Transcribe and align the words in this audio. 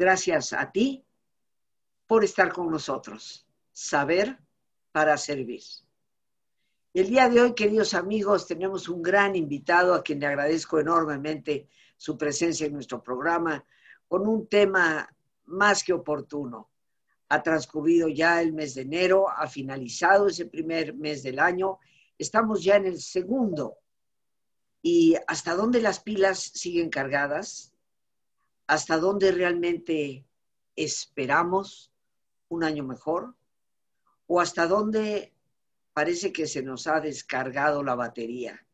Gracias 0.00 0.54
a 0.54 0.72
ti 0.72 1.04
por 2.06 2.24
estar 2.24 2.50
con 2.54 2.70
nosotros. 2.70 3.46
Saber 3.70 4.38
para 4.92 5.18
servir. 5.18 5.60
El 6.94 7.10
día 7.10 7.28
de 7.28 7.42
hoy, 7.42 7.54
queridos 7.54 7.92
amigos, 7.92 8.46
tenemos 8.46 8.88
un 8.88 9.02
gran 9.02 9.36
invitado 9.36 9.92
a 9.92 10.02
quien 10.02 10.18
le 10.18 10.26
agradezco 10.26 10.80
enormemente 10.80 11.68
su 11.98 12.16
presencia 12.16 12.66
en 12.66 12.72
nuestro 12.72 13.02
programa 13.02 13.62
con 14.08 14.26
un 14.26 14.48
tema 14.48 15.06
más 15.44 15.84
que 15.84 15.92
oportuno. 15.92 16.70
Ha 17.28 17.42
transcurrido 17.42 18.08
ya 18.08 18.40
el 18.40 18.54
mes 18.54 18.76
de 18.76 18.80
enero, 18.80 19.28
ha 19.28 19.46
finalizado 19.48 20.28
ese 20.28 20.46
primer 20.46 20.94
mes 20.94 21.22
del 21.22 21.38
año, 21.38 21.78
estamos 22.16 22.64
ya 22.64 22.76
en 22.76 22.86
el 22.86 23.02
segundo. 23.02 23.76
¿Y 24.80 25.14
hasta 25.26 25.54
dónde 25.54 25.82
las 25.82 26.00
pilas 26.00 26.38
siguen 26.40 26.88
cargadas? 26.88 27.74
¿Hasta 28.70 28.98
dónde 28.98 29.32
realmente 29.32 30.24
esperamos 30.76 31.92
un 32.50 32.62
año 32.62 32.84
mejor? 32.84 33.34
¿O 34.28 34.40
hasta 34.40 34.68
dónde 34.68 35.34
parece 35.92 36.32
que 36.32 36.46
se 36.46 36.62
nos 36.62 36.86
ha 36.86 37.00
descargado 37.00 37.82
la 37.82 37.96
batería? 37.96 38.64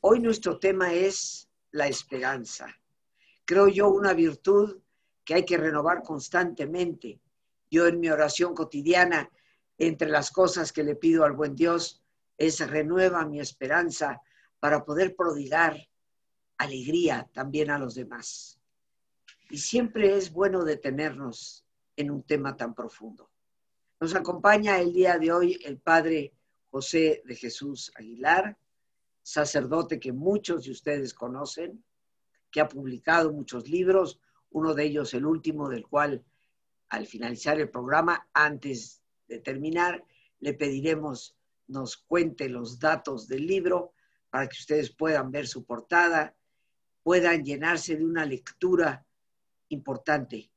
Hoy 0.00 0.18
nuestro 0.18 0.58
tema 0.58 0.94
es 0.94 1.46
la 1.72 1.88
esperanza. 1.88 2.74
Creo 3.44 3.68
yo 3.68 3.90
una 3.90 4.14
virtud 4.14 4.78
que 5.26 5.34
hay 5.34 5.44
que 5.44 5.58
renovar 5.58 6.02
constantemente. 6.02 7.20
Yo 7.70 7.86
en 7.86 8.00
mi 8.00 8.08
oración 8.08 8.54
cotidiana, 8.54 9.30
entre 9.76 10.08
las 10.08 10.30
cosas 10.30 10.72
que 10.72 10.84
le 10.84 10.96
pido 10.96 11.24
al 11.24 11.32
buen 11.32 11.54
Dios, 11.54 12.02
es 12.38 12.66
renueva 12.66 13.26
mi 13.26 13.40
esperanza 13.40 14.22
para 14.58 14.86
poder 14.86 15.14
prodigar 15.14 15.76
alegría 16.64 17.28
también 17.32 17.70
a 17.70 17.78
los 17.78 17.94
demás. 17.94 18.58
Y 19.50 19.58
siempre 19.58 20.16
es 20.16 20.32
bueno 20.32 20.64
detenernos 20.64 21.64
en 21.96 22.10
un 22.10 22.22
tema 22.22 22.56
tan 22.56 22.74
profundo. 22.74 23.30
Nos 24.00 24.14
acompaña 24.14 24.80
el 24.80 24.92
día 24.92 25.18
de 25.18 25.32
hoy 25.32 25.60
el 25.64 25.78
Padre 25.78 26.34
José 26.70 27.22
de 27.24 27.36
Jesús 27.36 27.92
Aguilar, 27.94 28.58
sacerdote 29.22 30.00
que 30.00 30.12
muchos 30.12 30.64
de 30.64 30.72
ustedes 30.72 31.14
conocen, 31.14 31.84
que 32.50 32.60
ha 32.60 32.68
publicado 32.68 33.32
muchos 33.32 33.68
libros, 33.68 34.20
uno 34.50 34.74
de 34.74 34.84
ellos 34.84 35.14
el 35.14 35.24
último 35.24 35.68
del 35.68 35.86
cual 35.86 36.24
al 36.88 37.06
finalizar 37.06 37.58
el 37.58 37.70
programa, 37.70 38.28
antes 38.32 39.02
de 39.26 39.38
terminar, 39.38 40.04
le 40.40 40.54
pediremos 40.54 41.36
nos 41.66 41.96
cuente 41.96 42.48
los 42.48 42.78
datos 42.78 43.26
del 43.26 43.46
libro 43.46 43.94
para 44.30 44.48
que 44.48 44.58
ustedes 44.58 44.90
puedan 44.90 45.30
ver 45.30 45.46
su 45.46 45.64
portada, 45.64 46.36
puedan 47.04 47.44
llenarse 47.44 47.96
de 47.96 48.04
una 48.04 48.24
lectura 48.24 49.06
importante 49.68 50.50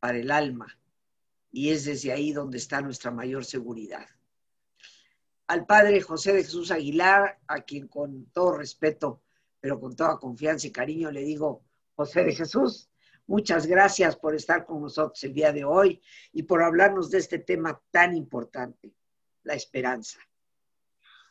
para 0.00 0.16
el 0.16 0.30
alma 0.30 0.78
y 1.50 1.70
es 1.70 1.84
desde 1.84 2.12
ahí 2.12 2.32
donde 2.32 2.56
está 2.56 2.80
nuestra 2.80 3.10
mayor 3.10 3.44
seguridad. 3.44 4.06
Al 5.48 5.66
padre 5.66 6.00
José 6.00 6.32
de 6.32 6.44
Jesús 6.44 6.70
Aguilar, 6.70 7.40
a 7.48 7.62
quien 7.62 7.88
con 7.88 8.26
todo 8.26 8.56
respeto, 8.56 9.22
pero 9.60 9.80
con 9.80 9.96
toda 9.96 10.18
confianza 10.18 10.68
y 10.68 10.70
cariño 10.70 11.10
le 11.10 11.22
digo, 11.24 11.64
José 11.96 12.22
de 12.22 12.34
Jesús, 12.34 12.88
muchas 13.26 13.66
gracias 13.66 14.14
por 14.16 14.36
estar 14.36 14.64
con 14.64 14.82
nosotros 14.82 15.22
el 15.24 15.34
día 15.34 15.52
de 15.52 15.64
hoy 15.64 16.00
y 16.32 16.44
por 16.44 16.62
hablarnos 16.62 17.10
de 17.10 17.18
este 17.18 17.40
tema 17.40 17.80
tan 17.90 18.14
importante, 18.14 18.94
la 19.42 19.54
esperanza. 19.54 20.20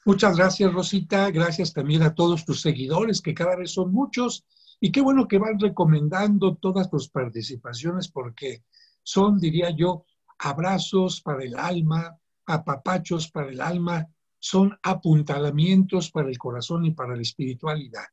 Muchas 0.03 0.38
gracias, 0.38 0.73
Rosita. 0.73 1.29
Gracias 1.31 1.73
también 1.73 2.01
a 2.01 2.16
todos 2.16 2.45
tus 2.45 2.61
seguidores, 2.61 3.22
que 3.22 3.33
cada 3.33 3.56
vez 3.56 3.72
son 3.72 3.91
muchos. 3.91 4.45
Y 4.79 4.91
qué 4.91 5.01
bueno 5.01 5.27
que 5.27 5.39
van 5.39 5.59
recomendando 5.59 6.55
todas 6.55 6.89
tus 6.89 7.09
participaciones 7.09 8.09
porque 8.09 8.63
son, 9.01 9.39
diría 9.39 9.71
yo, 9.71 10.05
abrazos 10.38 11.21
para 11.21 11.43
el 11.43 11.55
alma, 11.55 12.17
apapachos 12.45 13.31
para 13.31 13.49
el 13.49 13.59
alma, 13.59 14.07
son 14.39 14.77
apuntalamientos 14.83 16.11
para 16.11 16.29
el 16.29 16.38
corazón 16.38 16.85
y 16.85 16.91
para 16.91 17.15
la 17.15 17.21
espiritualidad. 17.21 18.05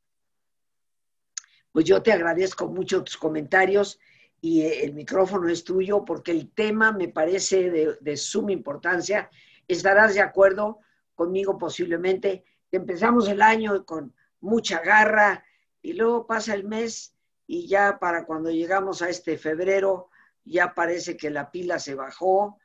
Pues 1.71 1.85
yo 1.85 2.01
te 2.01 2.11
agradezco 2.11 2.67
mucho 2.67 3.03
tus 3.03 3.17
comentarios 3.17 3.99
y 4.41 4.61
eh, 4.61 4.85
el 4.85 4.93
micrófono 4.93 5.49
es 5.49 5.63
tuyo 5.63 6.03
porque 6.03 6.31
el 6.31 6.49
tema 6.51 6.91
me 6.91 7.09
parece 7.09 7.69
de, 7.69 7.97
de 8.01 8.17
suma 8.17 8.53
importancia. 8.53 9.29
Estarás 9.67 10.15
de 10.15 10.21
acuerdo 10.21 10.79
conmigo 11.13 11.57
posiblemente. 11.57 12.43
Empezamos 12.71 13.27
el 13.27 13.41
año 13.41 13.85
con 13.85 14.15
mucha 14.39 14.79
garra 14.79 15.43
y 15.85 15.93
luego 15.93 16.25
pasa 16.25 16.55
el 16.55 16.63
mes 16.63 17.13
y 17.45 17.67
ya 17.67 17.99
para 17.99 18.25
cuando 18.25 18.49
llegamos 18.49 19.03
a 19.03 19.09
este 19.09 19.37
febrero 19.37 20.09
ya 20.43 20.73
parece 20.73 21.15
que 21.15 21.29
la 21.29 21.51
pila 21.51 21.77
se 21.77 21.93
bajó 21.93 22.57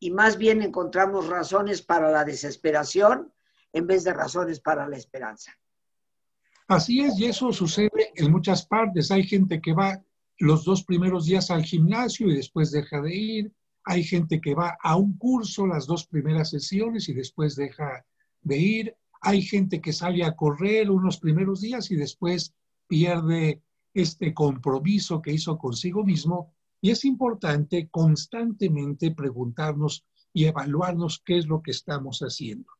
y 0.00 0.10
más 0.10 0.36
bien 0.36 0.60
encontramos 0.60 1.28
razones 1.28 1.80
para 1.80 2.10
la 2.10 2.24
desesperación 2.24 3.32
en 3.72 3.86
vez 3.86 4.02
de 4.02 4.12
razones 4.12 4.58
para 4.58 4.88
la 4.88 4.96
esperanza. 4.96 5.52
Así 6.66 7.00
es, 7.02 7.16
y 7.20 7.26
eso 7.26 7.52
sucede 7.52 8.12
en 8.16 8.32
muchas 8.32 8.66
partes. 8.66 9.12
Hay 9.12 9.22
gente 9.22 9.60
que 9.60 9.72
va 9.72 10.02
los 10.38 10.64
dos 10.64 10.82
primeros 10.82 11.26
días 11.26 11.52
al 11.52 11.62
gimnasio 11.62 12.28
y 12.28 12.34
después 12.34 12.72
deja 12.72 13.00
de 13.00 13.14
ir. 13.14 13.52
Hay 13.84 14.02
gente 14.02 14.40
que 14.40 14.56
va 14.56 14.76
a 14.82 14.96
un 14.96 15.16
curso 15.18 15.68
las 15.68 15.86
dos 15.86 16.04
primeras 16.04 16.50
sesiones 16.50 17.08
y 17.08 17.12
después 17.12 17.54
deja 17.54 18.04
de 18.42 18.56
ir. 18.56 18.96
Hay 19.20 19.42
gente 19.42 19.80
que 19.80 19.92
sale 19.92 20.24
a 20.24 20.34
correr 20.34 20.90
unos 20.90 21.18
primeros 21.18 21.60
días 21.60 21.90
y 21.90 21.96
después 21.96 22.54
pierde 22.86 23.62
este 23.92 24.32
compromiso 24.32 25.20
que 25.20 25.32
hizo 25.32 25.58
consigo 25.58 26.04
mismo 26.04 26.52
y 26.80 26.90
es 26.90 27.04
importante 27.04 27.88
constantemente 27.90 29.10
preguntarnos 29.10 30.04
y 30.32 30.44
evaluarnos 30.44 31.22
qué 31.24 31.38
es 31.38 31.46
lo 31.46 31.62
que 31.62 31.72
estamos 31.72 32.20
haciendo. 32.20 32.70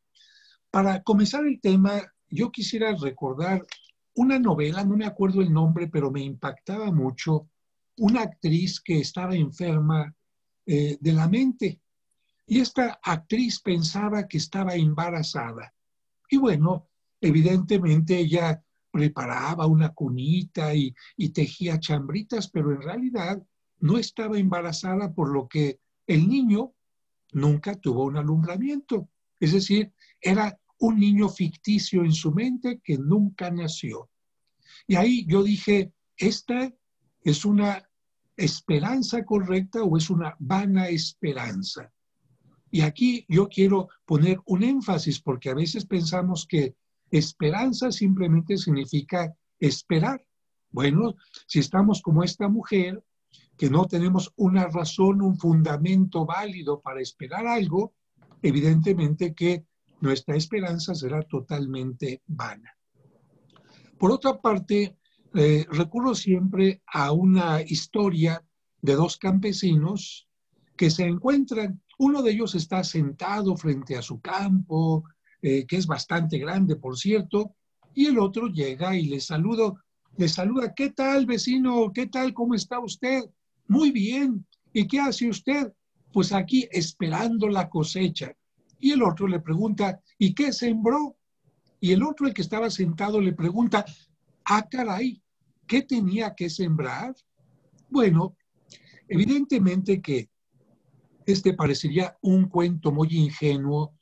Para 0.70 1.02
comenzar 1.02 1.44
el 1.46 1.60
tema, 1.60 2.00
yo 2.28 2.50
quisiera 2.50 2.94
recordar 2.94 3.66
una 4.14 4.38
novela, 4.38 4.84
no 4.84 4.96
me 4.96 5.06
acuerdo 5.06 5.42
el 5.42 5.52
nombre, 5.52 5.88
pero 5.88 6.10
me 6.10 6.22
impactaba 6.22 6.90
mucho, 6.92 7.48
una 7.98 8.22
actriz 8.22 8.80
que 8.80 9.00
estaba 9.00 9.34
enferma 9.34 10.14
eh, 10.66 10.96
de 11.00 11.12
la 11.12 11.28
mente. 11.28 11.80
Y 12.46 12.60
esta 12.60 12.98
actriz 13.02 13.60
pensaba 13.60 14.26
que 14.26 14.38
estaba 14.38 14.74
embarazada. 14.74 15.74
Y 16.30 16.36
bueno, 16.36 16.88
evidentemente 17.20 18.18
ella 18.18 18.62
preparaba 18.90 19.66
una 19.66 19.90
cunita 19.92 20.74
y, 20.74 20.94
tejía 21.32 21.78
chambritas, 21.78 22.48
pero 22.48 22.72
en 22.72 22.82
realidad 22.82 23.42
no 23.78 23.98
estaba 23.98 24.38
embarazada, 24.38 25.12
por 25.12 25.32
lo 25.32 25.48
que 25.48 25.80
el 26.06 26.28
niño 26.28 26.72
nunca 27.32 27.74
tuvo 27.74 28.04
un 28.04 28.16
alumbramiento. 28.16 29.08
Es 29.38 29.52
decir, 29.52 29.92
era 30.20 30.58
un 30.78 30.98
niño 30.98 31.28
ficticio 31.28 32.04
en 32.04 32.12
su 32.12 32.32
mente 32.32 32.80
que 32.82 32.96
nunca 32.96 33.50
nació. 33.50 34.08
Y 34.86 34.96
ahí 34.96 35.26
yo 35.26 35.42
dije, 35.42 35.92
¿esta 36.16 36.72
es 37.22 37.44
una 37.44 37.88
esperanza 38.36 39.24
correcta 39.24 39.82
o 39.82 39.96
es 39.96 40.10
una 40.10 40.36
vana 40.38 40.88
esperanza? 40.88 41.92
Y 42.70 42.82
aquí 42.82 43.24
yo 43.28 43.48
quiero 43.48 43.88
poner 44.04 44.40
un 44.46 44.62
énfasis 44.62 45.20
porque 45.20 45.50
a 45.50 45.54
veces 45.54 45.86
pensamos 45.86 46.46
que 46.46 46.76
esperanza 47.10 47.90
simplemente 47.90 48.56
significa 48.56 49.34
esperar. 49.58 50.24
Bueno, 50.70 51.14
si 51.46 51.58
estamos 51.58 52.00
como 52.00 52.22
esta 52.22 52.48
mujer, 52.48 53.02
que 53.56 53.68
no 53.68 53.86
tenemos 53.86 54.32
una 54.36 54.68
razón, 54.68 55.20
un 55.20 55.36
fundamento 55.36 56.24
válido 56.24 56.80
para 56.80 57.00
esperar 57.00 57.46
algo, 57.46 57.92
evidentemente 58.42 59.34
que 59.34 59.66
nuestra 60.00 60.36
esperanza 60.36 60.94
será 60.94 61.22
totalmente 61.22 62.22
vana. 62.26 62.74
Por 63.98 64.12
otra 64.12 64.40
parte, 64.40 64.96
eh, 65.34 65.66
recurro 65.70 66.14
siempre 66.14 66.82
a 66.86 67.12
una 67.12 67.60
historia 67.60 68.42
de 68.80 68.94
dos 68.94 69.18
campesinos 69.18 70.26
que 70.76 70.90
se 70.90 71.04
encuentran, 71.04 71.82
uno 72.00 72.22
de 72.22 72.32
ellos 72.32 72.54
está 72.54 72.82
sentado 72.82 73.54
frente 73.58 73.94
a 73.94 74.00
su 74.00 74.22
campo, 74.22 75.04
eh, 75.42 75.66
que 75.66 75.76
es 75.76 75.86
bastante 75.86 76.38
grande, 76.38 76.76
por 76.76 76.96
cierto, 76.96 77.54
y 77.94 78.06
el 78.06 78.18
otro 78.18 78.48
llega 78.48 78.96
y 78.96 79.04
le 79.04 79.20
saluda, 79.20 79.74
le 80.16 80.26
saluda, 80.26 80.72
¿qué 80.74 80.92
tal 80.92 81.26
vecino? 81.26 81.92
¿Qué 81.92 82.06
tal? 82.06 82.32
¿Cómo 82.32 82.54
está 82.54 82.80
usted? 82.80 83.20
Muy 83.68 83.90
bien. 83.90 84.46
¿Y 84.72 84.86
qué 84.88 84.98
hace 84.98 85.28
usted? 85.28 85.74
Pues 86.10 86.32
aquí 86.32 86.66
esperando 86.72 87.48
la 87.48 87.68
cosecha. 87.68 88.32
Y 88.78 88.92
el 88.92 89.02
otro 89.02 89.28
le 89.28 89.40
pregunta, 89.40 90.00
¿y 90.16 90.32
qué 90.32 90.54
sembró? 90.54 91.18
Y 91.80 91.92
el 91.92 92.02
otro, 92.02 92.26
el 92.26 92.32
que 92.32 92.42
estaba 92.42 92.70
sentado, 92.70 93.20
le 93.20 93.34
pregunta, 93.34 93.84
ah, 94.46 94.66
caray, 94.70 95.22
¿qué 95.66 95.82
tenía 95.82 96.34
que 96.34 96.48
sembrar? 96.48 97.14
Bueno, 97.90 98.38
evidentemente 99.06 100.00
que 100.00 100.30
este 101.26 101.54
parecería 101.54 102.16
un 102.22 102.48
cuento 102.48 102.92
muy 102.92 103.08
ingenuo, 103.10 103.94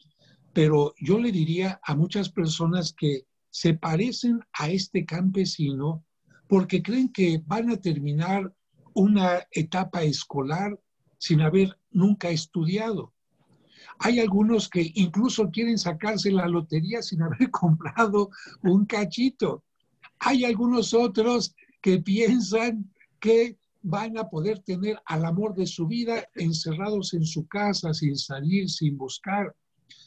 pero 0.52 0.94
yo 1.00 1.18
le 1.18 1.32
diría 1.32 1.80
a 1.84 1.94
muchas 1.94 2.30
personas 2.30 2.92
que 2.92 3.26
se 3.50 3.74
parecen 3.74 4.40
a 4.52 4.70
este 4.70 5.04
campesino 5.04 6.04
porque 6.48 6.82
creen 6.82 7.12
que 7.12 7.42
van 7.46 7.70
a 7.70 7.76
terminar 7.76 8.52
una 8.94 9.46
etapa 9.50 10.02
escolar 10.02 10.78
sin 11.18 11.40
haber 11.40 11.78
nunca 11.90 12.30
estudiado. 12.30 13.12
Hay 14.00 14.20
algunos 14.20 14.68
que 14.68 14.90
incluso 14.94 15.50
quieren 15.50 15.78
sacarse 15.78 16.30
la 16.30 16.46
lotería 16.46 17.02
sin 17.02 17.22
haber 17.22 17.50
comprado 17.50 18.30
un 18.62 18.86
cachito. 18.86 19.64
Hay 20.20 20.44
algunos 20.44 20.94
otros 20.94 21.54
que 21.80 21.98
piensan 21.98 22.92
que 23.20 23.57
van 23.82 24.18
a 24.18 24.28
poder 24.28 24.60
tener 24.60 25.00
al 25.06 25.24
amor 25.24 25.54
de 25.54 25.66
su 25.66 25.86
vida 25.86 26.24
encerrados 26.34 27.14
en 27.14 27.24
su 27.24 27.46
casa, 27.46 27.94
sin 27.94 28.16
salir, 28.16 28.68
sin 28.68 28.96
buscar. 28.98 29.54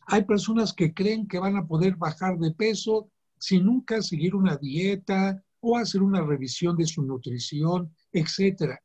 Hay 0.08 0.24
personas 0.24 0.74
que 0.74 0.94
creen 0.94 1.28
que 1.28 1.40
van 1.40 1.56
a 1.56 1.66
poder 1.66 1.96
bajar 1.96 2.38
de 2.38 2.52
peso 2.52 3.10
sin 3.40 3.66
nunca 3.66 4.02
seguir 4.02 4.36
una 4.36 4.58
dieta 4.58 5.44
o 5.60 5.78
hacer 5.78 6.02
una 6.02 6.22
revisión 6.22 6.76
de 6.76 6.86
su 6.86 7.04
nutrición, 7.04 7.94
etc. 8.12 8.76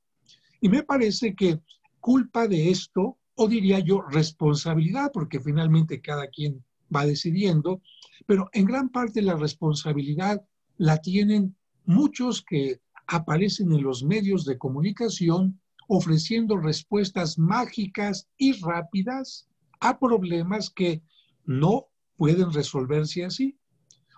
Y 0.61 0.69
me 0.69 0.83
parece 0.83 1.35
que 1.35 1.61
culpa 2.01 2.47
de 2.47 2.71
esto, 2.71 3.19
o 3.35 3.49
diría 3.49 3.81
yo 3.81 4.03
responsabilidad, 4.03 5.11
porque 5.13 5.41
finalmente 5.41 6.01
cada 6.01 6.29
quien 6.29 6.65
va 6.95 7.05
decidiendo, 7.05 7.83
pero 8.27 8.49
en 8.53 8.65
gran 8.65 8.89
parte 8.91 9.21
la 9.21 9.37
responsabilidad 9.37 10.43
la 10.79 10.99
tienen 10.99 11.57
muchos 11.85 12.43
que 12.43 12.81
aparecen 13.07 13.73
en 13.73 13.83
los 13.83 14.03
medios 14.03 14.45
de 14.45 14.59
comunicación 14.59 15.61
ofreciendo 15.89 16.57
respuestas 16.57 17.39
mágicas 17.39 18.29
y 18.37 18.53
rápidas 18.61 19.49
a 19.81 19.99
problemas 19.99 20.71
que 20.71 21.03
no 21.45 21.87
pueden 22.17 22.53
resolverse 22.53 23.25
así. 23.25 23.59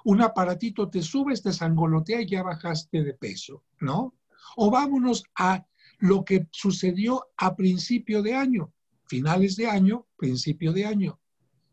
Un 0.05 0.23
aparatito 0.23 0.88
te 0.88 1.02
subes, 1.02 1.43
te 1.43 1.52
sangolotea 1.52 2.23
y 2.23 2.29
ya 2.29 2.43
bajaste 2.43 3.02
de 3.02 3.14
peso, 3.14 3.64
¿no? 3.81 4.14
O 4.56 4.70
vámonos 4.70 5.25
a 5.37 5.67
lo 5.99 6.25
que 6.25 6.49
sucedió 6.52 7.26
a 7.37 7.55
principio 7.56 8.23
de 8.23 8.34
año, 8.34 8.73
finales 9.06 9.56
de 9.56 9.67
año, 9.67 10.06
principio 10.17 10.73
de 10.73 10.87
año. 10.87 11.20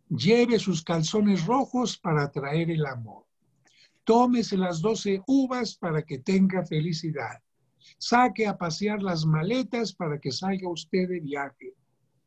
Lleve 0.09 0.59
sus 0.59 0.83
calzones 0.83 1.45
rojos 1.45 1.97
para 1.97 2.23
atraer 2.23 2.71
el 2.71 2.85
amor. 2.85 3.24
Tómese 4.05 4.55
las 4.55 4.81
doce 4.81 5.21
uvas 5.25 5.75
para 5.75 6.03
que 6.03 6.19
tenga 6.19 6.63
felicidad. 6.63 7.41
Saque 7.97 8.45
a 8.45 8.55
pasear 8.55 9.01
las 9.01 9.25
maletas 9.25 9.93
para 9.93 10.19
que 10.19 10.31
salga 10.31 10.69
usted 10.69 11.09
de 11.09 11.19
viaje. 11.19 11.73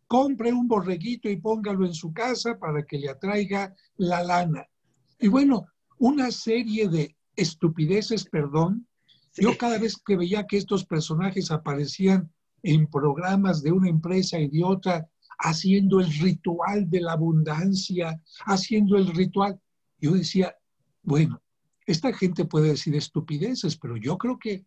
Compre 0.09 0.53
un 0.53 0.67
borreguito 0.67 1.29
y 1.29 1.37
póngalo 1.37 1.87
en 1.87 1.95
su 1.95 2.13
casa 2.13 2.59
para 2.59 2.85
que 2.85 2.99
le 2.99 3.09
atraiga 3.09 3.75
la 3.97 4.25
lana. 4.25 4.67
Y 5.21 5.29
bueno, 5.29 5.67
una 5.99 6.33
serie 6.33 6.89
de 6.89 7.17
estupideces, 7.37 8.25
perdón. 8.25 8.87
Yo 9.37 9.57
cada 9.57 9.79
vez 9.79 9.97
que 10.05 10.17
veía 10.17 10.47
que 10.47 10.57
estos 10.57 10.85
personajes 10.85 11.53
aparecían 11.53 12.33
en 12.65 12.89
programas 12.89 13.63
de 13.63 13.71
una 13.71 13.89
empresa 13.89 14.39
y 14.41 14.49
de 14.49 14.65
otra, 14.65 15.09
haciendo 15.39 16.01
el 16.01 16.13
ritual 16.19 16.91
de 16.91 17.01
la 17.03 17.13
abundancia, 17.13 18.21
haciendo 18.47 18.97
el 18.97 19.07
ritual, 19.15 19.61
yo 20.01 20.13
decía, 20.13 20.57
bueno, 21.03 21.41
esta 21.89 22.13
gente 22.13 22.45
puede 22.45 22.69
decir 22.69 22.95
estupideces, 22.95 23.79
pero 23.79 23.97
yo 23.97 24.19
creo 24.19 24.39
que 24.39 24.67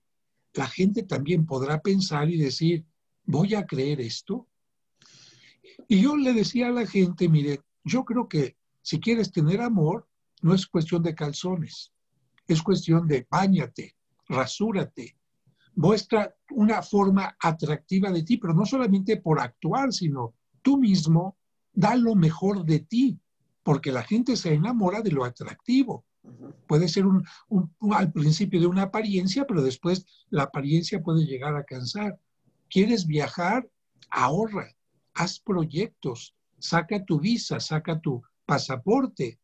la 0.53 0.65
gente 0.65 1.03
también 1.03 1.45
podrá 1.45 1.79
pensar 1.79 2.27
y 2.31 2.37
decir, 2.37 2.83
voy 3.25 3.53
a 3.53 3.67
creer 3.67 4.01
esto. 4.01 4.47
Y 5.87 6.01
yo 6.01 6.17
le 6.17 6.33
decía 6.33 6.69
a 6.69 6.71
la 6.71 6.87
gente, 6.87 7.29
mire, 7.29 7.61
yo 7.83 8.05
creo 8.05 8.27
que 8.27 8.57
si 8.81 8.99
quieres 8.99 9.31
tener 9.31 9.61
amor, 9.61 10.07
no 10.41 10.55
es 10.55 10.65
cuestión 10.65 11.03
de 11.03 11.13
calzones, 11.13 11.93
es 12.47 12.63
cuestión 12.63 13.07
de 13.07 13.27
bañate, 13.29 13.95
rasúrate, 14.27 15.15
muestra 15.75 16.35
una 16.49 16.81
forma 16.81 17.37
atractiva 17.39 18.09
de 18.09 18.23
ti, 18.23 18.37
pero 18.37 18.55
no 18.55 18.65
solamente 18.65 19.17
por 19.17 19.39
actuar, 19.39 19.93
sino 19.93 20.33
tú 20.63 20.79
mismo 20.79 21.37
da 21.71 21.95
lo 21.95 22.15
mejor 22.15 22.65
de 22.65 22.79
ti, 22.79 23.19
porque 23.61 23.91
la 23.91 24.01
gente 24.01 24.35
se 24.35 24.55
enamora 24.55 25.01
de 25.01 25.11
lo 25.11 25.23
atractivo. 25.23 26.03
Puede 26.67 26.87
ser 26.87 27.05
un, 27.05 27.25
al 27.91 28.11
principio 28.11 28.59
de 28.59 28.67
una 28.67 28.83
apariencia, 28.83 29.45
pero 29.45 29.61
después 29.61 30.05
la 30.29 30.43
apariencia 30.43 31.01
puede 31.01 31.25
llegar 31.25 31.55
a 31.55 31.63
cansar. 31.63 32.19
¿Quieres 32.69 33.05
viajar? 33.05 33.67
Ahorra, 34.09 34.67
haz 35.13 35.39
proyectos, 35.39 36.35
saca 36.59 37.03
tu 37.03 37.19
visa, 37.19 37.59
saca 37.59 37.99
tu 37.99 38.21
pasaporte. 38.45 39.39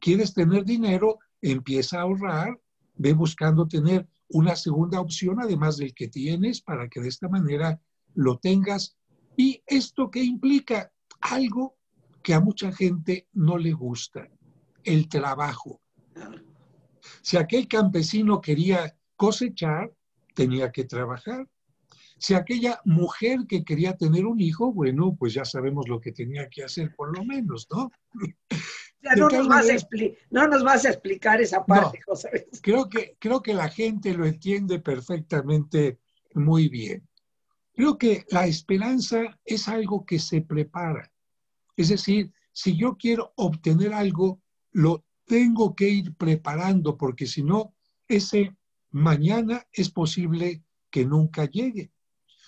¿Quieres 0.00 0.34
tener 0.34 0.64
dinero? 0.64 1.18
Empieza 1.40 1.98
a 1.98 2.02
ahorrar, 2.02 2.60
ve 2.96 3.12
buscando 3.12 3.66
tener 3.66 4.08
una 4.28 4.56
segunda 4.56 5.00
opción 5.00 5.40
además 5.40 5.76
del 5.76 5.94
que 5.94 6.08
tienes 6.08 6.60
para 6.60 6.88
que 6.88 7.00
de 7.00 7.08
esta 7.08 7.28
manera 7.28 7.80
lo 8.14 8.38
tengas. 8.38 8.96
¿Y 9.36 9.62
esto 9.66 10.10
qué 10.10 10.22
implica? 10.22 10.92
Algo 11.20 11.76
que 12.22 12.34
a 12.34 12.40
mucha 12.40 12.72
gente 12.72 13.28
no 13.32 13.56
le 13.56 13.72
gusta, 13.72 14.28
el 14.84 15.08
trabajo. 15.08 15.80
Si 17.22 17.36
aquel 17.36 17.68
campesino 17.68 18.40
quería 18.40 18.96
cosechar, 19.16 19.92
tenía 20.34 20.70
que 20.70 20.84
trabajar. 20.84 21.46
Si 22.18 22.34
aquella 22.34 22.80
mujer 22.84 23.40
que 23.48 23.64
quería 23.64 23.96
tener 23.96 24.26
un 24.26 24.40
hijo, 24.40 24.72
bueno, 24.72 25.14
pues 25.18 25.34
ya 25.34 25.44
sabemos 25.44 25.88
lo 25.88 26.00
que 26.00 26.12
tenía 26.12 26.48
que 26.48 26.64
hacer 26.64 26.94
por 26.96 27.16
lo 27.16 27.24
menos, 27.24 27.66
¿no? 27.70 27.90
no, 29.16 29.28
nos 29.28 29.48
vas 29.48 29.70
a 29.70 29.76
no, 30.30 30.48
nos 30.48 30.64
vas 30.64 30.84
a 30.84 30.90
explicar 30.90 31.40
esa 31.40 31.64
parte, 31.64 32.00
José. 32.02 32.48
Creo 32.62 32.88
que, 32.88 33.16
creo 33.18 33.40
que 33.40 33.54
la 33.54 33.68
gente 33.68 34.14
lo 34.14 34.26
entiende 34.26 34.80
perfectamente 34.80 35.98
muy 36.34 36.68
bien. 36.68 37.08
Creo 37.74 37.96
que 37.96 38.24
la 38.30 38.46
esperanza 38.46 39.38
es 39.44 39.68
algo 39.68 40.04
que 40.04 40.18
se 40.18 40.40
prepara. 40.40 41.12
Es 41.76 41.90
decir, 41.90 42.32
si 42.52 42.76
yo 42.76 42.96
quiero 42.96 43.32
obtener 43.36 43.94
algo, 43.94 44.40
lo 44.72 45.04
tengo 45.28 45.76
que 45.76 45.88
ir 45.88 46.14
preparando 46.14 46.96
porque 46.96 47.26
si 47.26 47.44
no, 47.44 47.74
ese 48.08 48.56
mañana 48.90 49.66
es 49.72 49.90
posible 49.90 50.64
que 50.90 51.04
nunca 51.04 51.44
llegue. 51.44 51.92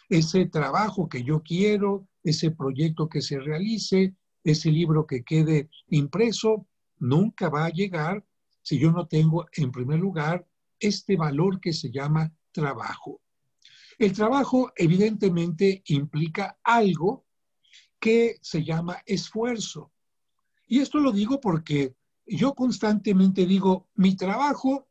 Ese 0.09 0.47
trabajo 0.47 1.09
que 1.09 1.23
yo 1.23 1.43
quiero, 1.43 2.09
ese 2.25 2.50
proyecto 2.50 3.09
que 3.09 3.21
se 3.21 3.38
realice, 3.38 4.14
ese 4.43 4.71
libro 4.71 5.07
que 5.07 5.23
quede 5.23 5.69
impreso, 5.88 6.66
nunca 6.99 7.49
va 7.49 7.66
a 7.66 7.71
llegar 7.71 8.25
si 8.62 8.78
yo 8.78 8.90
no 8.90 9.07
tengo, 9.07 9.47
en 9.52 9.71
primer 9.71 10.00
lugar, 10.00 10.47
este 10.78 11.16
valor 11.16 11.61
que 11.61 11.73
se 11.73 11.90
llama 11.90 12.33
trabajo. 12.52 13.21
El 13.99 14.12
trabajo 14.12 14.73
evidentemente 14.76 15.83
implica 15.87 16.59
algo 16.64 17.26
que 17.99 18.38
se 18.40 18.64
llama 18.64 19.02
esfuerzo. 19.05 19.93
Y 20.66 20.81
esto 20.81 20.99
lo 20.99 21.12
digo 21.12 21.40
porque 21.40 21.95
yo 22.37 22.55
constantemente 22.55 23.47
digo, 23.47 23.89
mi 23.95 24.17
trabajo 24.17 24.87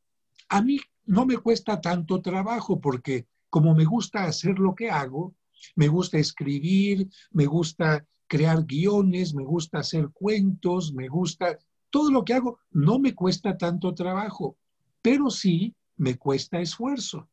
a 0.50 0.62
mí 0.62 0.80
no 1.06 1.26
me 1.26 1.38
cuesta 1.38 1.80
tanto 1.80 2.22
trabajo 2.22 2.80
porque 2.80 3.28
como 3.50 3.74
me 3.74 3.86
gusta 3.86 4.26
hacer 4.26 4.60
lo 4.60 4.76
que 4.76 4.90
hago, 4.90 5.36
me 5.76 5.88
gusta 5.88 6.18
escribir, 6.18 7.10
me 7.32 7.46
gusta 7.46 8.06
crear 8.28 8.64
guiones, 8.66 9.34
me 9.34 9.44
gusta 9.44 9.80
hacer 9.80 10.10
cuentos, 10.14 10.94
me 10.94 11.08
gusta, 11.08 11.58
todo 11.90 12.12
lo 12.12 12.24
que 12.24 12.34
hago 12.34 12.60
no 12.72 13.00
me 13.00 13.16
cuesta 13.16 13.58
tanto 13.58 13.94
trabajo, 13.94 14.58
pero 15.02 15.30
sí 15.30 15.76
me 15.98 16.16
cuesta 16.18 16.60
esfuerzo. 16.60 17.28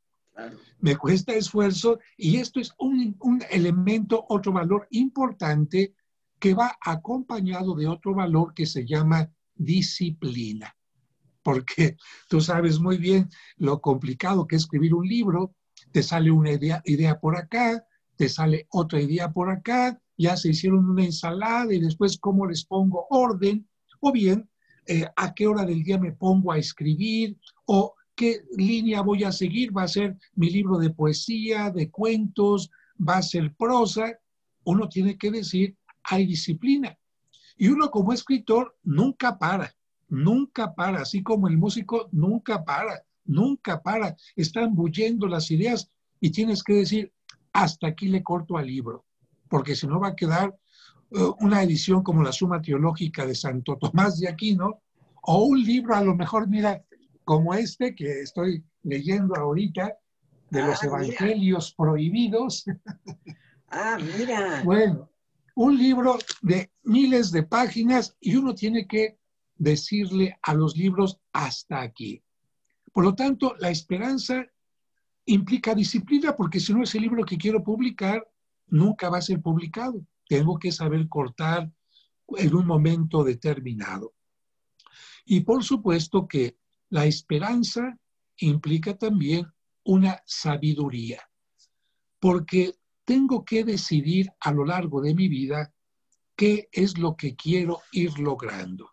Me 0.80 0.96
cuesta 0.96 1.32
esfuerzo 1.32 1.98
y 2.16 2.36
esto 2.36 2.60
es 2.60 2.72
un, 2.78 3.16
un 3.20 3.42
elemento, 3.50 4.24
otro 4.28 4.52
valor 4.52 4.86
importante 4.90 5.94
que 6.38 6.52
va 6.52 6.76
acompañado 6.80 7.74
de 7.74 7.86
otro 7.86 8.14
valor 8.14 8.52
que 8.52 8.66
se 8.66 8.84
llama 8.84 9.30
disciplina. 9.56 10.76
Porque 11.42 11.96
tú 12.28 12.40
sabes 12.40 12.78
muy 12.78 12.98
bien 12.98 13.28
lo 13.56 13.80
complicado 13.80 14.46
que 14.46 14.56
es 14.56 14.62
escribir 14.62 14.94
un 14.94 15.06
libro, 15.06 15.54
te 15.92 16.02
sale 16.02 16.30
una 16.30 16.52
idea, 16.52 16.82
idea 16.84 17.20
por 17.20 17.36
acá, 17.36 17.84
te 18.16 18.28
sale 18.28 18.66
otra 18.70 19.00
idea 19.00 19.32
por 19.32 19.50
acá, 19.50 20.00
ya 20.16 20.36
se 20.36 20.50
hicieron 20.50 20.88
una 20.88 21.04
ensalada 21.04 21.72
y 21.72 21.78
después 21.78 22.18
cómo 22.18 22.46
les 22.46 22.64
pongo 22.64 23.06
orden, 23.10 23.68
o 24.00 24.12
bien 24.12 24.48
eh, 24.86 25.06
a 25.16 25.34
qué 25.34 25.46
hora 25.46 25.64
del 25.64 25.82
día 25.82 25.98
me 25.98 26.12
pongo 26.12 26.52
a 26.52 26.58
escribir, 26.58 27.36
o 27.66 27.94
qué 28.14 28.42
línea 28.56 29.02
voy 29.02 29.24
a 29.24 29.32
seguir, 29.32 29.76
va 29.76 29.82
a 29.82 29.88
ser 29.88 30.16
mi 30.34 30.50
libro 30.50 30.78
de 30.78 30.90
poesía, 30.90 31.70
de 31.70 31.90
cuentos, 31.90 32.70
va 32.96 33.18
a 33.18 33.22
ser 33.22 33.54
prosa. 33.54 34.18
Uno 34.64 34.88
tiene 34.88 35.18
que 35.18 35.30
decir, 35.30 35.76
hay 36.02 36.26
disciplina. 36.26 36.98
Y 37.56 37.68
uno 37.68 37.90
como 37.90 38.12
escritor 38.12 38.76
nunca 38.82 39.38
para, 39.38 39.74
nunca 40.08 40.74
para, 40.74 41.00
así 41.02 41.22
como 41.22 41.48
el 41.48 41.56
músico 41.56 42.08
nunca 42.12 42.64
para, 42.64 43.02
nunca 43.24 43.82
para. 43.82 44.16
Están 44.34 44.74
bullendo 44.74 45.26
las 45.26 45.50
ideas 45.50 45.90
y 46.20 46.30
tienes 46.30 46.62
que 46.62 46.74
decir, 46.74 47.12
hasta 47.52 47.88
aquí 47.88 48.08
le 48.08 48.22
corto 48.22 48.56
al 48.56 48.66
libro, 48.66 49.04
porque 49.48 49.74
si 49.74 49.86
no 49.86 50.00
va 50.00 50.08
a 50.08 50.16
quedar 50.16 50.54
eh, 51.10 51.18
una 51.40 51.62
edición 51.62 52.02
como 52.02 52.22
la 52.22 52.32
Suma 52.32 52.60
Teológica 52.60 53.24
de 53.26 53.34
Santo 53.34 53.76
Tomás 53.78 54.18
de 54.18 54.28
Aquino, 54.28 54.82
o 55.22 55.44
un 55.44 55.62
libro 55.62 55.94
a 55.94 56.04
lo 56.04 56.14
mejor, 56.14 56.48
mira, 56.48 56.84
como 57.24 57.54
este 57.54 57.94
que 57.94 58.20
estoy 58.20 58.64
leyendo 58.82 59.34
ahorita, 59.34 59.96
de 60.50 60.62
los 60.62 60.82
ah, 60.82 60.86
evangelios 60.86 61.74
prohibidos. 61.74 62.64
Ah, 63.68 63.98
mira. 64.16 64.62
Bueno, 64.64 65.10
un 65.56 65.78
libro 65.78 66.18
de 66.42 66.70
miles 66.82 67.32
de 67.32 67.42
páginas 67.42 68.14
y 68.20 68.36
uno 68.36 68.54
tiene 68.54 68.86
que 68.86 69.18
decirle 69.56 70.38
a 70.42 70.52
los 70.52 70.76
libros 70.76 71.18
hasta 71.32 71.80
aquí. 71.80 72.22
Por 72.92 73.04
lo 73.04 73.14
tanto, 73.14 73.54
la 73.58 73.70
esperanza 73.70 74.46
implica 75.24 75.74
disciplina 75.74 76.36
porque 76.36 76.60
si 76.60 76.74
no 76.74 76.82
ese 76.82 77.00
libro 77.00 77.24
que 77.24 77.38
quiero 77.38 77.64
publicar 77.64 78.26
nunca 78.66 79.08
va 79.08 79.18
a 79.18 79.22
ser 79.22 79.40
publicado. 79.40 80.06
Tengo 80.28 80.58
que 80.58 80.72
saber 80.72 81.08
cortar 81.08 81.72
en 82.36 82.54
un 82.54 82.66
momento 82.66 83.24
determinado. 83.24 84.12
Y 85.24 85.40
por 85.40 85.64
supuesto 85.64 86.28
que 86.28 86.58
la 86.90 87.06
esperanza 87.06 87.98
implica 88.36 88.96
también 88.96 89.46
una 89.84 90.20
sabiduría, 90.26 91.22
porque 92.18 92.74
tengo 93.06 93.44
que 93.44 93.64
decidir 93.64 94.28
a 94.40 94.52
lo 94.52 94.66
largo 94.66 95.00
de 95.00 95.14
mi 95.14 95.28
vida 95.28 95.72
qué 96.34 96.68
es 96.72 96.98
lo 96.98 97.16
que 97.16 97.36
quiero 97.36 97.80
ir 97.92 98.18
logrando. 98.18 98.90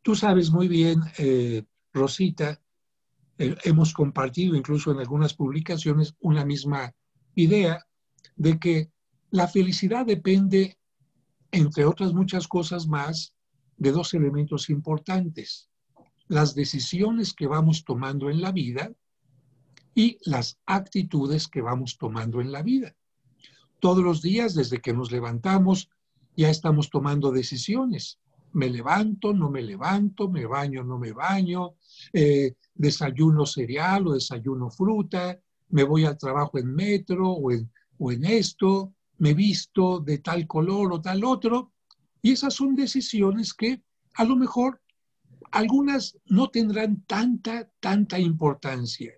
Tú 0.00 0.16
sabes 0.16 0.50
muy 0.50 0.66
bien, 0.66 1.00
eh, 1.18 1.62
Rosita, 1.92 2.60
eh, 3.38 3.54
hemos 3.64 3.92
compartido 3.92 4.56
incluso 4.56 4.90
en 4.90 4.98
algunas 4.98 5.34
publicaciones 5.34 6.16
una 6.20 6.44
misma 6.44 6.92
idea 7.34 7.86
de 8.34 8.58
que 8.58 8.90
la 9.30 9.46
felicidad 9.46 10.06
depende, 10.06 10.78
entre 11.50 11.84
otras 11.84 12.14
muchas 12.14 12.48
cosas 12.48 12.88
más, 12.88 13.34
de 13.76 13.92
dos 13.92 14.14
elementos 14.14 14.70
importantes. 14.70 15.68
Las 16.28 16.54
decisiones 16.54 17.34
que 17.34 17.46
vamos 17.46 17.84
tomando 17.84 18.30
en 18.30 18.40
la 18.40 18.52
vida 18.52 18.90
y 19.94 20.18
las 20.24 20.58
actitudes 20.64 21.46
que 21.46 21.60
vamos 21.60 21.98
tomando 21.98 22.40
en 22.40 22.52
la 22.52 22.62
vida. 22.62 22.96
Todos 23.82 24.04
los 24.04 24.22
días, 24.22 24.54
desde 24.54 24.80
que 24.80 24.92
nos 24.92 25.10
levantamos, 25.10 25.90
ya 26.36 26.50
estamos 26.50 26.88
tomando 26.88 27.32
decisiones. 27.32 28.20
Me 28.52 28.70
levanto, 28.70 29.32
no 29.32 29.50
me 29.50 29.60
levanto, 29.60 30.30
me 30.30 30.46
baño, 30.46 30.84
no 30.84 31.00
me 31.00 31.10
baño, 31.10 31.74
eh, 32.12 32.54
desayuno 32.76 33.44
cereal 33.44 34.06
o 34.06 34.12
desayuno 34.12 34.70
fruta, 34.70 35.36
me 35.70 35.82
voy 35.82 36.04
al 36.04 36.16
trabajo 36.16 36.58
en 36.58 36.72
metro 36.72 37.28
o 37.28 37.50
en, 37.50 37.72
o 37.98 38.12
en 38.12 38.24
esto, 38.24 38.94
me 39.18 39.34
visto 39.34 39.98
de 39.98 40.18
tal 40.18 40.46
color 40.46 40.92
o 40.92 41.00
tal 41.00 41.24
otro. 41.24 41.72
Y 42.22 42.30
esas 42.30 42.54
son 42.54 42.76
decisiones 42.76 43.52
que 43.52 43.82
a 44.14 44.22
lo 44.22 44.36
mejor 44.36 44.80
algunas 45.50 46.16
no 46.26 46.50
tendrán 46.50 47.02
tanta, 47.04 47.68
tanta 47.80 48.20
importancia 48.20 49.12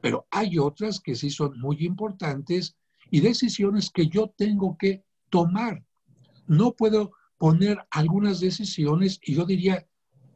pero 0.00 0.26
hay 0.30 0.58
otras 0.58 1.00
que 1.00 1.14
sí 1.14 1.30
son 1.30 1.58
muy 1.58 1.84
importantes 1.84 2.76
y 3.10 3.20
decisiones 3.20 3.90
que 3.90 4.06
yo 4.08 4.32
tengo 4.36 4.76
que 4.78 5.04
tomar. 5.30 5.84
No 6.46 6.72
puedo 6.72 7.12
poner 7.38 7.78
algunas 7.90 8.40
decisiones 8.40 9.20
y 9.22 9.34
yo 9.34 9.44
diría, 9.44 9.86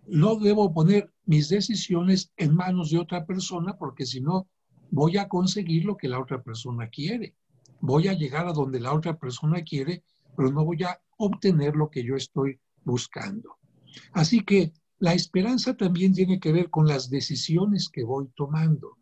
no 0.06 0.36
debo 0.36 0.72
poner 0.72 1.12
mis 1.24 1.48
decisiones 1.48 2.32
en 2.36 2.54
manos 2.54 2.90
de 2.90 2.98
otra 2.98 3.24
persona 3.26 3.76
porque 3.78 4.06
si 4.06 4.20
no, 4.20 4.48
voy 4.90 5.16
a 5.16 5.28
conseguir 5.28 5.84
lo 5.84 5.96
que 5.96 6.08
la 6.08 6.20
otra 6.20 6.42
persona 6.42 6.88
quiere. 6.88 7.34
Voy 7.80 8.08
a 8.08 8.12
llegar 8.12 8.46
a 8.46 8.52
donde 8.52 8.78
la 8.78 8.92
otra 8.92 9.18
persona 9.18 9.62
quiere, 9.62 10.04
pero 10.36 10.50
no 10.50 10.64
voy 10.64 10.82
a 10.84 11.00
obtener 11.18 11.74
lo 11.74 11.90
que 11.90 12.04
yo 12.04 12.16
estoy 12.16 12.60
buscando. 12.84 13.56
Así 14.12 14.44
que 14.44 14.72
la 14.98 15.14
esperanza 15.14 15.76
también 15.76 16.12
tiene 16.12 16.38
que 16.38 16.52
ver 16.52 16.70
con 16.70 16.86
las 16.86 17.10
decisiones 17.10 17.88
que 17.88 18.04
voy 18.04 18.28
tomando. 18.36 18.98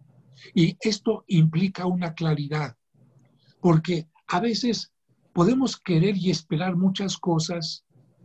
Y 0.54 0.76
esto 0.80 1.24
implica 1.26 1.86
una 1.86 2.14
claridad, 2.14 2.76
porque 3.61 4.09
a 4.26 4.40
veces 4.40 4.93
podemos 5.33 5.79
querer 5.79 6.17
y 6.17 6.31
esperar 6.31 6.76
muchas 6.76 7.17
cosas, 7.19 7.85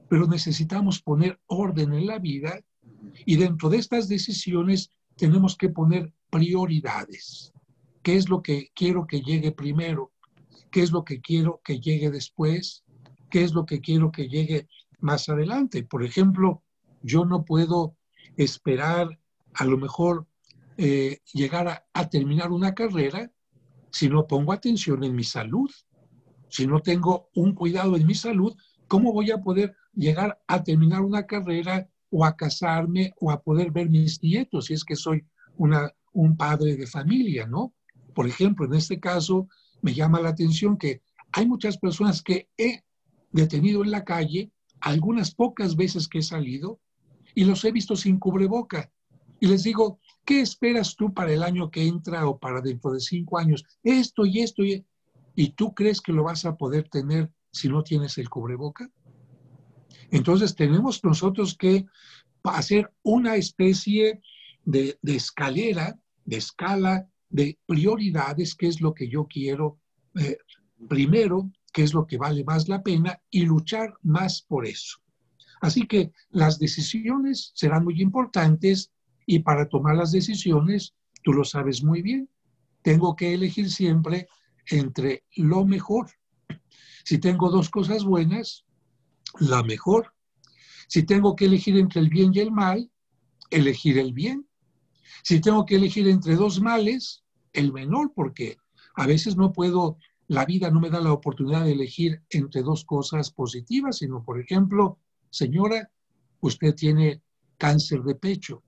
pero 0.10 0.27
necesitamos 0.27 1.01
poner 1.01 1.39
orden 1.48 1.94
en 1.94 2.08
la 2.08 2.20
vida 2.20 2.62
y 3.25 3.36
dentro 3.36 3.70
de 3.70 3.77
estas 3.77 4.08
decisiones 4.08 4.89
tenemos 5.15 5.56
que 5.56 5.70
poner 5.70 6.13
prioridades. 6.30 7.54
¿Qué 8.01 8.15
es 8.15 8.30
lo 8.30 8.42
que 8.42 8.70
quiero 8.75 9.08
que 9.08 9.22
llegue 9.22 9.51
primero? 9.51 10.12
¿Qué 10.72 10.82
es 10.82 10.92
lo 10.92 11.04
que 11.04 11.22
quiero 11.22 11.62
que 11.63 11.80
llegue 11.80 12.12
después? 12.12 12.84
¿Qué 13.30 13.44
es 13.44 13.54
lo 13.54 13.65
que 13.65 13.82
quiero 13.82 14.12
que 14.12 14.27
llegue 14.27 14.68
más 15.00 15.30
adelante? 15.30 15.84
Por 15.84 16.04
ejemplo, 16.04 16.63
yo 17.01 17.25
no 17.25 17.46
puedo 17.46 17.96
esperar 18.38 19.20
a 19.54 19.65
lo 19.65 19.77
mejor 19.77 20.27
eh, 20.77 21.20
llegar 21.34 21.86
a, 21.94 22.10
terminar 22.10 22.51
una 22.51 22.75
carrera 22.75 23.32
si 23.95 24.09
no 24.09 24.27
pongo 24.27 24.51
atención 24.51 25.05
en 25.05 25.15
mi 25.15 25.23
salud. 25.23 25.71
Si 26.49 26.67
no 26.67 26.81
tengo 26.81 27.29
un 27.33 27.55
cuidado 27.55 27.95
en 27.95 28.05
mi 28.05 28.13
salud, 28.13 28.53
¿cómo 28.89 29.13
voy 29.13 29.31
a 29.31 29.37
poder 29.37 29.73
llegar 29.93 30.37
a 30.47 30.61
terminar 30.61 30.99
una 30.99 31.25
carrera 31.25 31.87
o 32.09 32.25
a 32.25 32.35
casarme 32.35 33.13
o 33.21 33.31
a 33.31 33.41
poder 33.41 33.71
ver 33.71 33.89
mis 33.89 34.21
nietos 34.21 34.65
si 34.65 34.73
es 34.73 34.83
que 34.83 34.97
soy 34.97 35.25
un 35.55 36.35
padre 36.35 36.75
de 36.75 36.87
familia, 36.87 37.47
¿no? 37.47 37.73
Por 38.13 38.27
ejemplo, 38.27 38.65
en 38.65 38.73
este 38.73 38.99
caso 38.99 39.47
me 39.81 39.93
llama 39.93 40.19
la 40.19 40.29
atención 40.29 40.77
que 40.77 41.01
hay 41.31 41.47
muchas 41.47 41.77
personas 41.77 42.21
que 42.21 42.49
he 42.57 42.83
detenido 43.31 43.81
en 43.81 43.91
la 43.91 44.03
calle, 44.03 44.51
algunas 44.81 45.33
pocas 45.33 45.77
veces 45.77 46.09
que 46.09 46.19
he 46.19 46.23
salido, 46.23 46.81
y 47.33 47.45
los 47.45 47.63
he 47.63 47.71
visto 47.71 47.95
sin 47.95 48.19
cubreboca. 48.19 48.91
Y 49.39 49.47
les 49.47 49.63
digo, 49.63 50.01
¿Qué 50.25 50.41
esperas 50.41 50.96
tú 50.96 51.13
para 51.13 51.32
el 51.32 51.44
año 51.44 51.70
que 51.70 51.86
entra 51.86 52.27
o 52.27 52.38
para 52.39 52.62
dentro 52.62 52.91
de 52.91 53.00
cinco 53.00 53.38
años? 53.38 53.63
Esto 53.84 54.25
y 54.25 54.39
esto 54.39 54.63
y... 54.63 54.86
¿Y 55.38 55.50
tú 55.50 55.74
crees 55.74 56.00
que 56.00 56.13
lo 56.13 56.24
vas 56.24 56.46
a 56.46 56.55
poder 56.55 56.88
tener 56.88 57.29
si 57.51 57.67
no 57.67 57.84
tienes 57.84 58.17
el 58.17 58.29
cubreboca? 58.29 58.89
Entonces 60.10 60.55
tenemos 60.55 61.03
nosotros 61.03 61.58
que 61.58 61.86
hacer 62.44 62.91
una 63.03 63.36
especie 63.36 64.22
de, 64.63 64.98
escalera, 65.03 66.00
de 66.24 66.38
escala, 66.38 67.10
de 67.29 67.60
prioridades, 67.65 68.55
qué 68.55 68.67
es 68.67 68.82
lo 68.82 68.94
que 68.94 69.10
yo 69.10 69.27
quiero 69.27 69.79
eh, 70.15 70.38
primero, 70.88 71.51
qué 71.74 71.84
es 71.84 71.94
lo 71.94 72.08
que 72.08 72.17
vale 72.17 72.44
más 72.44 72.70
la 72.70 72.82
pena 72.82 73.22
y 73.29 73.44
luchar 73.44 73.94
más 74.03 74.41
por 74.41 74.65
eso. 74.65 75.00
Así 75.62 75.88
que 75.88 76.12
las 76.29 76.60
decisiones 76.60 77.51
serán 77.55 77.84
muy 77.84 78.01
importantes 78.01 78.91
y 79.25 79.39
para 79.39 79.67
tomar 79.67 79.96
las 79.96 80.12
decisiones, 80.12 80.94
tú 81.24 81.34
lo 81.34 81.44
sabes 81.44 81.84
muy 81.84 82.01
bien, 82.01 82.29
tengo 82.82 83.15
que 83.15 83.34
elegir 83.34 83.72
siempre 83.72 84.27
entre 84.67 85.24
lo 85.36 85.65
mejor. 85.65 86.12
Si 87.03 87.17
tengo 87.17 87.50
dos 87.50 87.70
cosas 87.70 88.03
buenas, 88.03 88.65
la 89.39 89.63
mejor. 89.63 90.13
Si 90.88 91.03
tengo 91.03 91.36
que 91.36 91.46
elegir 91.46 91.77
entre 91.77 92.01
el 92.01 92.10
bien 92.10 92.32
y 92.34 92.39
el 92.39 92.51
mal, 92.51 92.91
elegir 93.50 93.98
el 93.98 94.13
bien. 94.13 94.48
Si 95.24 95.39
tengo 95.41 95.65
que 95.65 95.75
elegir 95.75 96.08
entre 96.08 96.36
dos 96.36 96.62
males, 96.62 97.24
el 97.53 97.74
menor, 97.74 98.12
porque 98.13 98.58
a 98.96 99.08
veces 99.08 99.36
no 99.36 99.51
puedo, 99.51 99.98
la 100.27 100.46
vida 100.46 100.70
no 100.70 100.79
me 100.79 100.89
da 100.89 101.00
la 101.00 101.13
oportunidad 101.13 101.65
de 101.65 101.72
elegir 101.72 102.22
entre 102.29 102.62
dos 102.62 102.86
cosas 102.86 103.32
positivas, 103.32 103.98
sino, 103.98 104.24
por 104.24 104.39
ejemplo, 104.39 105.00
señora, 105.29 105.89
usted 106.41 106.75
tiene 106.75 107.22
cáncer 107.58 108.01
de 108.03 108.15
pecho. 108.15 108.63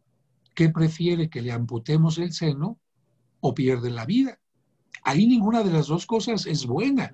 ¿Qué 0.57 0.69
prefiere 0.69 1.29
que 1.29 1.43
le 1.43 1.51
amputemos 1.51 2.17
el 2.17 2.33
seno 2.33 2.79
o 3.41 3.53
pierde 3.53 3.91
la 3.91 4.07
vida? 4.07 4.39
Ahí 5.03 5.27
ninguna 5.27 5.61
de 5.61 5.71
las 5.71 5.85
dos 5.85 6.07
cosas 6.07 6.47
es 6.47 6.65
buena. 6.65 7.13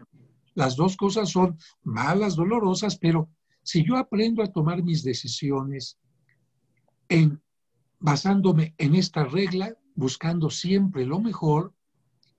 Las 0.55 0.77
dos 0.77 0.95
cosas 0.95 1.29
son 1.29 1.57
malas, 1.83 2.37
dolorosas, 2.37 2.97
pero 2.97 3.29
si 3.61 3.83
yo 3.83 3.97
aprendo 3.97 4.41
a 4.41 4.47
tomar 4.47 4.81
mis 4.81 5.03
decisiones 5.03 5.97
basándome 7.99 8.75
en 8.77 8.95
esta 8.95 9.25
regla, 9.25 9.75
buscando 9.93 10.49
siempre 10.49 11.05
lo 11.05 11.19
mejor, 11.19 11.73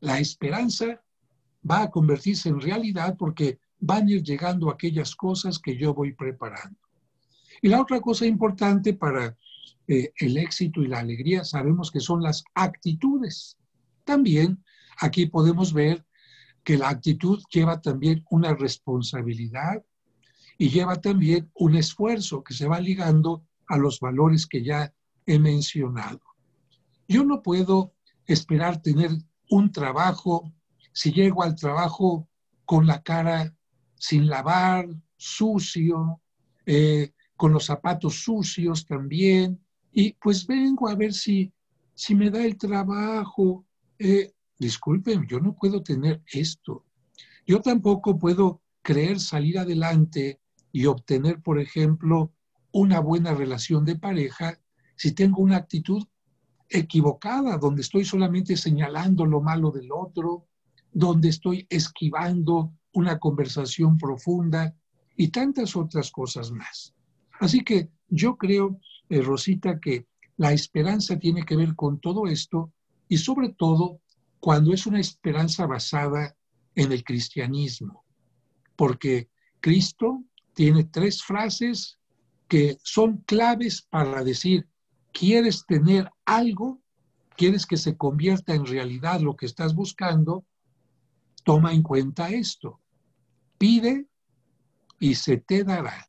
la 0.01 0.19
esperanza 0.21 1.03
va 1.71 1.83
a 1.83 1.91
convertirse 1.91 2.49
en 2.49 2.63
realidad 2.63 3.15
porque 3.19 3.59
van 3.79 4.09
a 4.09 4.13
ir 4.13 4.23
llegando 4.23 4.71
aquellas 4.71 5.15
cosas 5.15 5.59
que 5.59 5.77
yo 5.77 5.93
voy 5.93 6.15
preparando. 6.15 6.79
Y 7.61 7.69
la 7.69 7.83
otra 7.83 8.01
cosa 8.01 8.25
importante 8.25 8.95
para 8.95 9.37
eh, 9.87 10.13
el 10.17 10.37
éxito 10.37 10.83
y 10.83 10.89
la 10.89 11.01
alegría 11.01 11.45
sabemos 11.45 11.91
que 11.91 12.01
son 12.01 12.23
las 12.23 12.45
actitudes. 12.55 13.59
También 14.05 14.65
aquí 14.99 15.27
podemos 15.27 15.73
ver 15.73 16.05
que 16.63 16.79
la 16.79 16.89
actitud 16.89 17.43
lleva 17.51 17.81
también 17.81 18.25
una 18.31 18.55
responsabilidad 18.55 19.85
y 20.57 20.71
lleva 20.71 20.97
también 20.97 21.51
un 21.55 21.77
esfuerzo 21.77 22.43
que 22.43 22.55
se 22.55 22.67
va 22.67 22.81
ligando 22.81 23.47
a 23.67 23.77
los 23.77 24.01
valores 24.01 24.47
que 24.47 24.63
ya 24.63 24.93
he 25.27 25.39
mencionado. 25.39 26.21
Yo 27.09 27.25
no 27.25 27.43
puedo 27.43 27.93
esperar 28.27 28.81
tener 28.81 29.11
un 29.51 29.73
trabajo 29.73 30.53
si 30.93 31.13
llego 31.13 31.43
al 31.43 31.57
trabajo 31.57 32.29
con 32.65 32.87
la 32.87 33.03
cara 33.03 33.55
sin 33.97 34.27
lavar, 34.27 34.87
sucio, 35.17 36.21
eh, 36.67 37.13
con 37.37 37.53
los 37.53 37.67
zapatos 37.67 38.23
sucios 38.23 38.87
también, 38.87 39.61
y 39.93 40.13
pues 40.15 40.47
vengo 40.47 40.89
a 40.89 40.95
ver 40.95 41.13
si, 41.13 41.53
si 41.95 42.15
me 42.15 42.31
da 42.31 42.45
el 42.45 42.57
trabajo. 42.57 43.65
Eh, 43.99 44.33
disculpen, 44.59 45.27
yo 45.27 45.41
no 45.41 45.55
puedo 45.55 45.83
tener 45.83 46.23
esto. 46.33 46.85
Yo 47.47 47.61
tampoco 47.61 48.19
puedo 48.19 48.63
creer 48.83 49.21
salir 49.21 49.59
adelante 49.59 50.41
y 50.73 50.87
obtener, 50.87 51.41
por 51.41 51.61
ejemplo, 51.61 52.33
una 52.73 52.99
buena 52.99 53.35
relación 53.35 53.85
de 53.85 53.97
pareja 53.97 54.59
si 54.97 55.13
tengo 55.13 55.43
una 55.43 55.57
actitud 55.57 56.05
equivocada, 56.69 57.59
donde 57.59 57.83
estoy 57.83 58.05
solamente 58.05 58.57
señalando 58.57 59.27
lo 59.27 59.41
malo 59.41 59.71
del 59.71 59.91
otro, 59.93 60.47
donde 60.93 61.29
estoy 61.29 61.67
esquivando 61.69 62.73
una 62.93 63.19
conversación 63.19 63.99
profunda 63.99 64.75
y 65.17 65.29
tantas 65.29 65.77
otras 65.77 66.11
cosas 66.11 66.51
más. 66.51 66.95
Así 67.45 67.63
que 67.63 67.91
yo 68.09 68.39
creo, 68.39 68.81
eh, 69.11 69.21
Rosita, 69.21 69.79
que 69.79 70.07
la 70.39 70.55
esperanza 70.55 71.19
tiene 71.19 71.45
que 71.45 71.57
ver 71.57 71.75
con 71.75 72.01
todo 72.01 72.27
esto 72.27 72.73
y 73.07 73.19
sobre 73.19 73.51
todo 73.51 74.01
cuando 74.41 74.73
es 74.73 74.87
una 74.87 74.99
esperanza 74.99 75.67
basada 75.67 76.35
en 76.75 76.91
el 76.91 77.05
cristianismo, 77.05 78.03
porque 78.77 79.29
Cristo 79.61 80.25
tiene 80.55 80.85
tres 80.85 81.23
frases 81.23 81.99
que 82.49 82.79
son 82.83 83.19
claves 83.27 83.83
para 83.91 84.25
decir, 84.25 84.67
¿quieres 85.13 85.67
tener 85.67 86.11
algo? 86.25 86.81
¿Quieres 87.37 87.67
que 87.67 87.77
se 87.77 87.95
convierta 87.95 88.55
en 88.55 88.65
realidad 88.65 89.21
lo 89.21 89.37
que 89.37 89.45
estás 89.45 89.75
buscando? 89.75 90.47
Toma 91.45 91.75
en 91.75 91.83
cuenta 91.83 92.31
esto. 92.31 92.81
Pide 93.59 94.07
y 94.99 95.15
se 95.15 95.37
te 95.37 95.63
dará. 95.63 96.09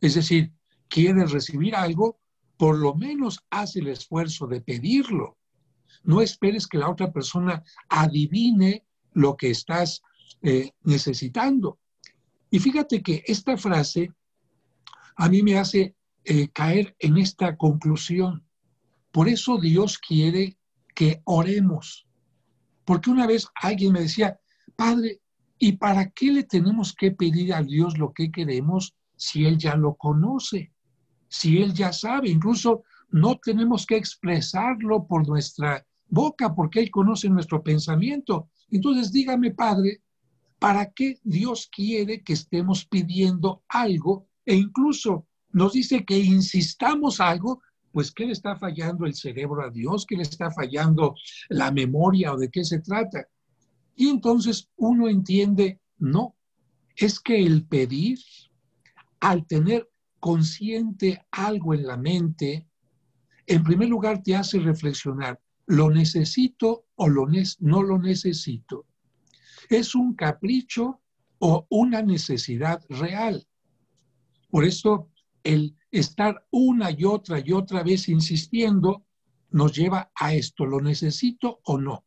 Es 0.00 0.14
decir, 0.14 0.54
quieres 0.90 1.30
recibir 1.30 1.74
algo, 1.74 2.18
por 2.58 2.76
lo 2.76 2.94
menos 2.94 3.40
haz 3.48 3.76
el 3.76 3.88
esfuerzo 3.88 4.46
de 4.46 4.60
pedirlo. 4.60 5.38
No 6.02 6.20
esperes 6.20 6.66
que 6.66 6.76
la 6.76 6.90
otra 6.90 7.10
persona 7.10 7.62
adivine 7.88 8.84
lo 9.12 9.36
que 9.36 9.50
estás 9.50 10.02
eh, 10.42 10.72
necesitando. 10.82 11.78
Y 12.50 12.58
fíjate 12.58 13.02
que 13.02 13.22
esta 13.26 13.56
frase 13.56 14.12
a 15.16 15.28
mí 15.28 15.42
me 15.42 15.58
hace 15.58 15.94
eh, 16.24 16.48
caer 16.48 16.94
en 16.98 17.16
esta 17.16 17.56
conclusión. 17.56 18.44
Por 19.12 19.28
eso 19.28 19.58
Dios 19.58 19.98
quiere 19.98 20.58
que 20.94 21.22
oremos. 21.24 22.06
Porque 22.84 23.10
una 23.10 23.26
vez 23.26 23.46
alguien 23.54 23.92
me 23.92 24.00
decía, 24.00 24.38
Padre, 24.76 25.20
¿y 25.58 25.72
para 25.72 26.10
qué 26.10 26.32
le 26.32 26.42
tenemos 26.42 26.94
que 26.94 27.10
pedir 27.12 27.54
a 27.54 27.62
Dios 27.62 27.98
lo 27.98 28.12
que 28.12 28.30
queremos 28.30 28.94
si 29.16 29.44
Él 29.44 29.58
ya 29.58 29.76
lo 29.76 29.94
conoce? 29.94 30.72
Si 31.30 31.58
Él 31.62 31.72
ya 31.72 31.92
sabe, 31.92 32.28
incluso 32.28 32.82
no 33.10 33.38
tenemos 33.38 33.86
que 33.86 33.96
expresarlo 33.96 35.06
por 35.06 35.26
nuestra 35.26 35.86
boca 36.08 36.54
porque 36.54 36.80
Él 36.80 36.90
conoce 36.90 37.28
nuestro 37.28 37.62
pensamiento. 37.62 38.50
Entonces 38.68 39.12
dígame, 39.12 39.52
Padre, 39.52 40.02
¿para 40.58 40.90
qué 40.90 41.18
Dios 41.22 41.68
quiere 41.72 42.22
que 42.22 42.32
estemos 42.32 42.84
pidiendo 42.84 43.62
algo 43.68 44.26
e 44.44 44.56
incluso 44.56 45.26
nos 45.52 45.72
dice 45.72 46.04
que 46.04 46.18
insistamos 46.18 47.20
algo, 47.20 47.62
pues 47.92 48.12
¿qué 48.12 48.26
le 48.26 48.32
está 48.32 48.56
fallando 48.56 49.06
el 49.06 49.14
cerebro 49.14 49.62
a 49.62 49.70
Dios? 49.70 50.06
¿Qué 50.06 50.16
le 50.16 50.22
está 50.22 50.50
fallando 50.50 51.14
la 51.48 51.70
memoria 51.70 52.32
o 52.32 52.36
de 52.36 52.50
qué 52.50 52.64
se 52.64 52.80
trata? 52.80 53.26
Y 53.96 54.08
entonces 54.08 54.68
uno 54.76 55.08
entiende, 55.08 55.80
no, 55.98 56.36
es 56.96 57.20
que 57.20 57.40
el 57.40 57.66
pedir, 57.66 58.18
al 59.18 59.46
tener 59.46 59.89
consciente 60.20 61.24
algo 61.30 61.74
en 61.74 61.86
la 61.86 61.96
mente, 61.96 62.68
en 63.46 63.64
primer 63.64 63.88
lugar 63.88 64.22
te 64.22 64.36
hace 64.36 64.60
reflexionar, 64.60 65.40
¿lo 65.66 65.90
necesito 65.90 66.84
o 66.94 67.08
no 67.08 67.82
lo 67.82 67.98
necesito? 67.98 68.86
¿Es 69.68 69.94
un 69.94 70.14
capricho 70.14 71.00
o 71.38 71.66
una 71.70 72.02
necesidad 72.02 72.84
real? 72.88 73.46
Por 74.50 74.64
eso 74.64 75.10
el 75.42 75.76
estar 75.90 76.46
una 76.50 76.90
y 76.90 77.04
otra 77.04 77.40
y 77.44 77.52
otra 77.52 77.82
vez 77.82 78.08
insistiendo 78.08 79.04
nos 79.50 79.72
lleva 79.72 80.12
a 80.14 80.34
esto, 80.34 80.64
¿lo 80.66 80.80
necesito 80.80 81.60
o 81.64 81.78
no? 81.78 82.04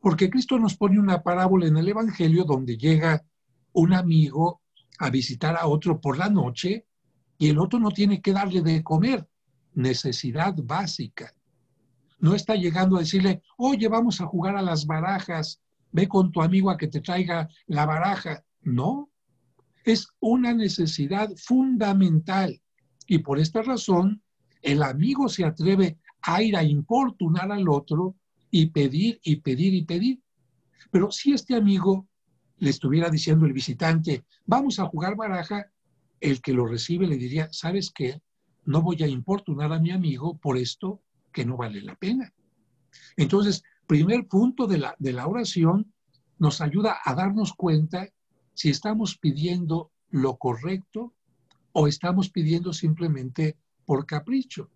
Porque 0.00 0.30
Cristo 0.30 0.58
nos 0.58 0.76
pone 0.76 0.98
una 0.98 1.22
parábola 1.22 1.66
en 1.66 1.76
el 1.76 1.88
Evangelio 1.88 2.44
donde 2.44 2.76
llega 2.76 3.24
un 3.72 3.92
amigo 3.92 4.62
a 4.98 5.10
visitar 5.10 5.56
a 5.56 5.66
otro 5.66 6.00
por 6.00 6.16
la 6.16 6.28
noche 6.28 6.87
y 7.38 7.48
el 7.48 7.58
otro 7.58 7.78
no 7.78 7.90
tiene 7.90 8.20
que 8.20 8.32
darle 8.32 8.60
de 8.62 8.82
comer, 8.82 9.26
necesidad 9.74 10.54
básica. 10.56 11.32
No 12.18 12.34
está 12.34 12.56
llegando 12.56 12.96
a 12.96 13.00
decirle, 13.00 13.42
oye, 13.56 13.86
vamos 13.86 14.20
a 14.20 14.26
jugar 14.26 14.56
a 14.56 14.62
las 14.62 14.86
barajas, 14.86 15.60
ve 15.92 16.08
con 16.08 16.32
tu 16.32 16.42
amigo 16.42 16.68
a 16.68 16.76
que 16.76 16.88
te 16.88 17.00
traiga 17.00 17.48
la 17.66 17.86
baraja. 17.86 18.44
No, 18.62 19.08
es 19.84 20.08
una 20.18 20.52
necesidad 20.52 21.30
fundamental. 21.36 22.60
Y 23.06 23.18
por 23.18 23.38
esta 23.38 23.62
razón, 23.62 24.20
el 24.60 24.82
amigo 24.82 25.28
se 25.28 25.44
atreve 25.44 25.98
a 26.22 26.42
ir 26.42 26.56
a 26.56 26.64
importunar 26.64 27.52
al 27.52 27.68
otro 27.68 28.16
y 28.50 28.66
pedir 28.66 29.20
y 29.22 29.36
pedir 29.36 29.74
y 29.74 29.84
pedir. 29.84 30.20
Pero 30.90 31.12
si 31.12 31.32
este 31.32 31.54
amigo 31.54 32.08
le 32.58 32.70
estuviera 32.70 33.08
diciendo 33.08 33.46
el 33.46 33.52
visitante, 33.52 34.24
vamos 34.44 34.80
a 34.80 34.86
jugar 34.86 35.14
baraja, 35.14 35.70
el 36.20 36.40
que 36.40 36.52
lo 36.52 36.66
recibe 36.66 37.06
le 37.06 37.16
diría, 37.16 37.48
¿sabes 37.52 37.90
qué? 37.94 38.20
No 38.64 38.82
voy 38.82 39.02
a 39.02 39.08
importunar 39.08 39.72
a 39.72 39.78
mi 39.78 39.90
amigo 39.90 40.38
por 40.38 40.58
esto 40.58 41.00
que 41.32 41.44
no 41.44 41.56
vale 41.56 41.80
la 41.82 41.94
pena. 41.94 42.32
Entonces, 43.16 43.62
primer 43.86 44.26
punto 44.26 44.66
de 44.66 44.78
la, 44.78 44.94
de 44.98 45.12
la 45.12 45.26
oración 45.26 45.92
nos 46.38 46.60
ayuda 46.60 46.98
a 47.04 47.14
darnos 47.14 47.54
cuenta 47.54 48.08
si 48.54 48.70
estamos 48.70 49.16
pidiendo 49.16 49.90
lo 50.10 50.36
correcto 50.36 51.14
o 51.72 51.86
estamos 51.86 52.30
pidiendo 52.30 52.72
simplemente 52.72 53.56
por 53.84 54.06
capricho. 54.06 54.70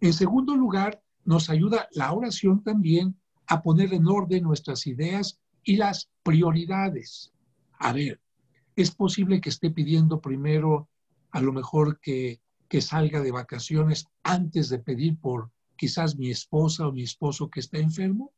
En 0.00 0.12
segundo 0.12 0.56
lugar, 0.56 1.02
nos 1.24 1.50
ayuda 1.50 1.88
la 1.92 2.12
oración 2.12 2.62
también 2.62 3.20
a 3.46 3.62
poner 3.62 3.92
en 3.92 4.06
orden 4.06 4.44
nuestras 4.44 4.86
ideas 4.86 5.38
y 5.62 5.76
las 5.76 6.08
prioridades. 6.22 7.32
A 7.78 7.92
ver, 7.92 8.20
es 8.76 8.90
posible 8.90 9.40
que 9.40 9.50
esté 9.50 9.70
pidiendo 9.70 10.20
primero 10.20 10.88
a 11.30 11.40
lo 11.40 11.52
mejor 11.52 12.00
que, 12.00 12.40
que 12.68 12.80
salga 12.80 13.20
de 13.20 13.32
vacaciones 13.32 14.06
antes 14.22 14.68
de 14.68 14.78
pedir 14.78 15.18
por 15.18 15.50
quizás 15.76 16.16
mi 16.16 16.30
esposa 16.30 16.86
o 16.86 16.92
mi 16.92 17.02
esposo 17.02 17.50
que 17.50 17.60
está 17.60 17.78
enfermo. 17.78 18.32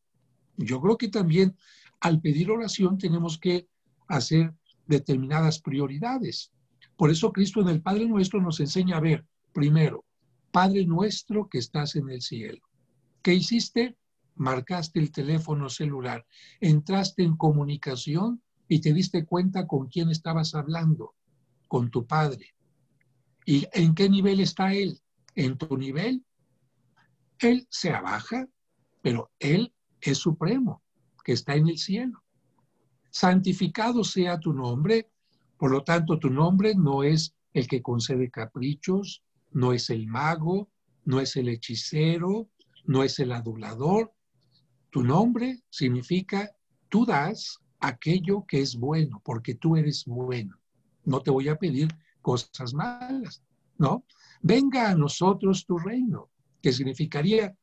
Yo 0.57 0.81
creo 0.81 0.97
que 0.97 1.09
también 1.09 1.57
al 2.01 2.21
pedir 2.21 2.51
oración 2.51 2.99
tenemos 2.99 3.39
que 3.39 3.69
hacer 4.09 4.55
determinadas 4.87 5.61
prioridades. 5.61 6.53
Por 6.97 7.11
eso 7.11 7.33
Cristo 7.33 7.61
en 7.61 7.69
el 7.69 7.83
Padre 7.83 8.07
Nuestro 8.07 8.41
nos 8.41 8.61
enseña 8.61 8.97
a 8.97 9.01
ver, 9.01 9.27
primero, 9.53 10.05
Padre 10.51 10.85
Nuestro 10.87 11.49
que 11.49 11.59
estás 11.59 11.97
en 11.97 12.09
el 12.11 12.23
cielo. 12.23 12.63
¿Qué 13.23 13.35
hiciste? 13.35 13.97
Marcaste 14.35 14.99
el 14.99 15.13
teléfono 15.13 15.69
celular, 15.69 16.25
entraste 16.61 17.23
en 17.23 17.37
comunicación 17.37 18.43
y 18.73 18.81
te 18.81 18.93
diste 18.93 19.25
cuenta 19.25 19.67
con 19.67 19.89
quién 19.89 20.11
estabas 20.11 20.55
hablando, 20.55 21.15
con 21.69 21.91
tu 21.91 22.07
Padre. 22.07 22.55
¿Y 23.45 23.67
en 23.73 23.95
qué 23.95 24.09
nivel 24.09 24.41
está 24.41 24.73
Él? 24.73 25.01
¿En 25.35 25.59
tu 25.59 25.77
nivel? 25.77 26.25
Él 27.39 27.67
se 27.71 27.91
abaja, 27.91 28.47
pero 29.03 29.31
Él 29.39 29.75
es 30.01 30.19
supremo, 30.19 30.83
que 31.25 31.33
está 31.33 31.55
en 31.55 31.69
el 31.69 31.79
cielo 31.79 32.23
santificado 33.13 34.03
sea 34.03 34.41
tu 34.41 34.53
nombre. 34.53 35.11
Por 35.59 35.71
lo 35.71 35.85
tanto, 35.85 36.19
tu 36.19 36.31
nombre 36.31 36.75
no 36.75 37.05
es 37.05 37.37
el 37.53 37.69
que 37.69 37.83
concede 37.83 38.31
caprichos, 38.31 39.23
no 39.53 39.73
es 39.73 39.91
el 39.91 40.07
mago, 40.07 40.71
no 41.05 41.21
es 41.21 41.37
el 41.37 41.49
hechicero, 41.49 42.49
no 42.85 43.05
es 43.05 43.19
el 43.21 43.33
adulador. 43.33 44.13
Tu 44.91 45.05
nombre 45.05 45.63
significa 45.71 46.51
tú 46.89 47.05
das 47.05 47.61
aquello 47.83 48.47
que 48.47 48.61
es 48.61 48.77
bueno, 48.77 49.21
porque 49.25 49.55
tú 49.55 49.77
eres 49.77 50.05
bueno. 50.07 50.57
No 51.05 51.21
te 51.21 51.31
voy 51.31 51.49
a 51.49 51.57
pedir 51.57 51.89
cosas 52.23 52.73
malas, 52.73 53.43
¿no? 53.77 54.05
Venga 54.41 54.89
a 54.89 54.95
nosotros 54.95 55.67
tu 55.67 55.77
reino, 55.79 56.31
que 56.63 56.73
significaría, 56.73 57.55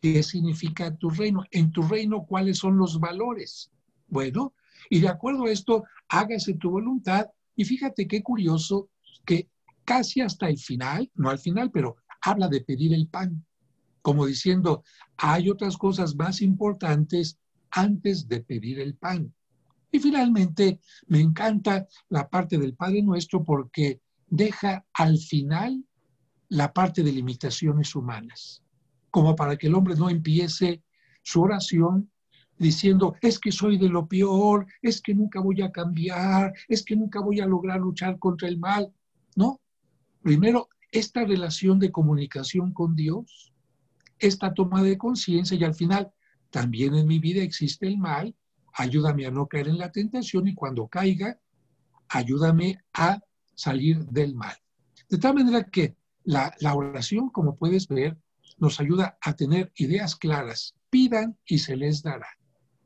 ¿qué 0.00 0.22
significa 0.22 0.94
tu 0.96 1.08
reino? 1.08 1.44
En 1.52 1.70
tu 1.70 1.82
reino, 1.82 2.26
¿cuáles 2.26 2.58
son 2.58 2.76
los 2.76 2.98
valores? 2.98 3.70
Bueno, 4.08 4.54
y 4.90 4.98
de 5.00 5.08
acuerdo 5.08 5.44
a 5.44 5.52
esto, 5.52 5.84
hágase 6.08 6.54
tu 6.54 6.70
voluntad. 6.70 7.28
Y 7.54 7.64
fíjate 7.64 8.08
qué 8.08 8.22
curioso 8.22 8.90
que 9.24 9.48
casi 9.84 10.20
hasta 10.20 10.48
el 10.48 10.58
final, 10.58 11.10
no 11.14 11.30
al 11.30 11.38
final, 11.38 11.70
pero 11.70 11.96
habla 12.22 12.48
de 12.48 12.60
pedir 12.60 12.92
el 12.92 13.06
pan, 13.06 13.46
como 14.02 14.26
diciendo, 14.26 14.82
hay 15.16 15.48
otras 15.48 15.76
cosas 15.76 16.16
más 16.16 16.42
importantes 16.42 17.38
antes 17.70 18.26
de 18.26 18.40
pedir 18.40 18.80
el 18.80 18.96
pan. 18.96 19.32
Y 19.92 19.98
finalmente, 19.98 20.80
me 21.08 21.20
encanta 21.20 21.86
la 22.08 22.28
parte 22.28 22.58
del 22.58 22.74
Padre 22.74 23.02
Nuestro 23.02 23.44
porque 23.44 24.00
deja 24.26 24.84
al 24.94 25.18
final 25.18 25.84
la 26.48 26.72
parte 26.72 27.02
de 27.02 27.12
limitaciones 27.12 27.94
humanas, 27.94 28.62
como 29.10 29.34
para 29.34 29.56
que 29.56 29.66
el 29.66 29.74
hombre 29.74 29.94
no 29.96 30.08
empiece 30.08 30.82
su 31.22 31.42
oración 31.42 32.10
diciendo, 32.58 33.16
es 33.22 33.38
que 33.38 33.52
soy 33.52 33.78
de 33.78 33.88
lo 33.88 34.06
peor, 34.06 34.66
es 34.82 35.00
que 35.00 35.14
nunca 35.14 35.40
voy 35.40 35.62
a 35.62 35.72
cambiar, 35.72 36.52
es 36.68 36.84
que 36.84 36.94
nunca 36.94 37.20
voy 37.20 37.40
a 37.40 37.46
lograr 37.46 37.80
luchar 37.80 38.18
contra 38.18 38.48
el 38.48 38.58
mal. 38.58 38.92
No, 39.34 39.60
primero, 40.22 40.68
esta 40.92 41.24
relación 41.24 41.78
de 41.78 41.90
comunicación 41.90 42.72
con 42.72 42.94
Dios, 42.94 43.54
esta 44.18 44.52
toma 44.52 44.82
de 44.82 44.98
conciencia 44.98 45.56
y 45.56 45.64
al 45.64 45.74
final, 45.74 46.10
también 46.50 46.94
en 46.94 47.06
mi 47.06 47.18
vida 47.18 47.42
existe 47.42 47.86
el 47.86 47.96
mal, 47.96 48.34
ayúdame 48.74 49.26
a 49.26 49.30
no 49.30 49.46
caer 49.46 49.68
en 49.68 49.78
la 49.78 49.92
tentación 49.92 50.48
y 50.48 50.54
cuando 50.54 50.88
caiga, 50.88 51.38
ayúdame 52.08 52.78
a 52.92 53.20
salir 53.54 54.04
del 54.06 54.34
mal. 54.34 54.56
De 55.08 55.18
tal 55.18 55.34
manera 55.34 55.64
que 55.64 55.96
la, 56.24 56.54
la 56.60 56.74
oración, 56.74 57.30
como 57.30 57.56
puedes 57.56 57.88
ver, 57.88 58.16
nos 58.58 58.80
ayuda 58.80 59.18
a 59.20 59.34
tener 59.34 59.72
ideas 59.76 60.16
claras. 60.16 60.74
Pidan 60.90 61.38
y 61.46 61.58
se 61.58 61.76
les 61.76 62.02
dará. 62.02 62.28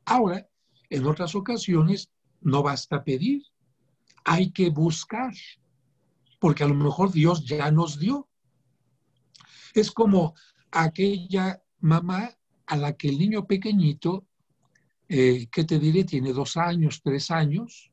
Ahora, 0.05 0.47
en 0.89 1.05
otras 1.05 1.35
ocasiones, 1.35 2.11
no 2.41 2.63
basta 2.63 3.03
pedir, 3.03 3.43
hay 4.23 4.51
que 4.51 4.69
buscar, 4.69 5.33
porque 6.39 6.63
a 6.63 6.67
lo 6.67 6.75
mejor 6.75 7.11
Dios 7.11 7.45
ya 7.45 7.71
nos 7.71 7.99
dio. 7.99 8.27
Es 9.73 9.91
como 9.91 10.35
aquella 10.71 11.61
mamá 11.79 12.37
a 12.65 12.77
la 12.77 12.93
que 12.93 13.09
el 13.09 13.17
niño 13.17 13.45
pequeñito, 13.45 14.25
eh, 15.07 15.47
que 15.51 15.63
te 15.63 15.79
diré, 15.79 16.03
tiene 16.03 16.33
dos 16.33 16.57
años, 16.57 17.01
tres 17.03 17.29
años, 17.31 17.91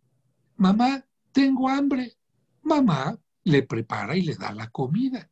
mamá, 0.56 1.04
tengo 1.32 1.68
hambre. 1.68 2.16
Mamá 2.62 3.18
le 3.44 3.62
prepara 3.64 4.16
y 4.16 4.22
le 4.22 4.34
da 4.36 4.52
la 4.52 4.70
comida. 4.70 5.28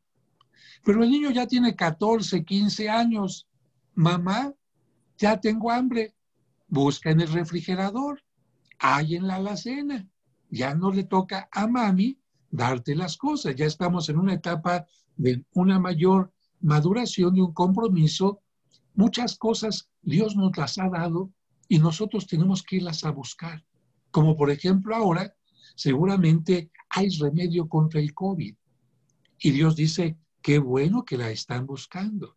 Pero 0.85 1.05
el 1.05 1.11
niño 1.11 1.31
ya 1.31 1.47
tiene 1.47 1.77
14, 1.77 2.45
15 2.45 2.89
años. 2.89 3.47
Mamá, 3.95 4.53
ya 5.17 5.41
tengo 5.41 5.71
hambre. 5.71 6.15
Busca 6.69 7.11
en 7.11 7.21
el 7.21 7.29
refrigerador. 7.29 8.23
Hay 8.79 9.17
en 9.17 9.27
la 9.27 9.37
alacena. 9.37 10.09
Ya 10.49 10.75
no 10.75 10.91
le 10.91 11.05
toca 11.05 11.49
a 11.53 11.67
mami 11.67 12.19
darte 12.51 12.95
las 12.97 13.17
cosas. 13.17 13.55
Ya 13.55 13.67
estamos 13.67 14.09
en 14.09 14.19
una 14.19 14.35
etapa 14.35 14.87
de 15.17 15.45
una 15.53 15.79
mayor 15.79 16.33
maduración 16.61 17.37
y 17.37 17.41
un 17.41 17.53
compromiso. 17.53 18.43
Muchas 18.95 19.37
cosas 19.37 19.89
Dios 20.03 20.35
nos 20.35 20.57
las 20.57 20.79
ha 20.79 20.89
dado 20.89 21.31
y 21.71 21.79
nosotros 21.79 22.27
tenemos 22.27 22.63
que 22.63 22.77
irlas 22.77 23.03
a 23.05 23.13
buscar. 23.13 23.65
Como 24.11 24.37
por 24.37 24.51
ejemplo 24.51 24.95
ahora, 24.95 25.35
seguramente 25.75 26.71
hay 26.91 27.09
remedio 27.19 27.67
contra 27.67 27.99
el 28.01 28.13
COVID. 28.13 28.55
Y 29.39 29.51
Dios 29.53 29.75
dice, 29.77 30.19
Qué 30.43 30.59
bueno 30.59 31.05
que 31.05 31.19
la 31.19 31.31
están 31.31 31.67
buscando. 31.67 32.37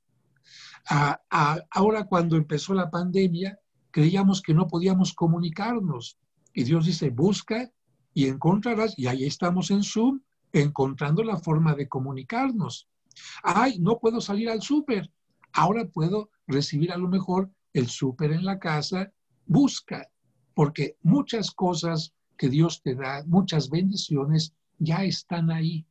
ahora 0.89 2.03
cuando 2.05 2.35
empezó 2.35 2.73
la 2.73 2.89
pandemia, 2.89 3.57
creíamos 3.91 4.41
que 4.41 4.53
no 4.53 4.67
podíamos 4.67 5.13
comunicarnos. 5.13 6.19
Y 6.53 6.63
Dios 6.63 6.85
dice, 6.85 7.09
busca 7.09 7.71
y 8.13 8.27
encontrarás. 8.27 8.97
Y 8.97 9.07
ahí 9.07 9.23
estamos 9.23 9.71
en 9.71 9.83
Zoom, 9.83 10.21
encontrando 10.51 11.23
la 11.23 11.37
forma 11.37 11.73
de 11.75 11.87
comunicarnos. 11.87 12.89
Ay, 13.41 13.79
no 13.79 13.99
puedo 13.99 14.19
salir 14.19 14.49
al 14.49 14.61
súper. 14.61 15.09
Ahora 15.53 15.85
puedo 15.85 16.29
recibir 16.47 16.91
a 16.91 16.97
lo 16.97 17.07
mejor 17.07 17.51
el 17.71 17.87
súper 17.87 18.33
en 18.33 18.43
la 18.43 18.59
casa. 18.59 19.13
Busca, 19.45 20.09
porque 20.53 20.97
muchas 21.01 21.51
cosas 21.51 22.13
que 22.37 22.49
Dios 22.49 22.81
te 22.81 22.95
da, 22.95 23.23
muchas 23.25 23.69
bendiciones, 23.69 24.53
ya 24.79 25.03
están 25.03 25.51
ahí. 25.51 25.85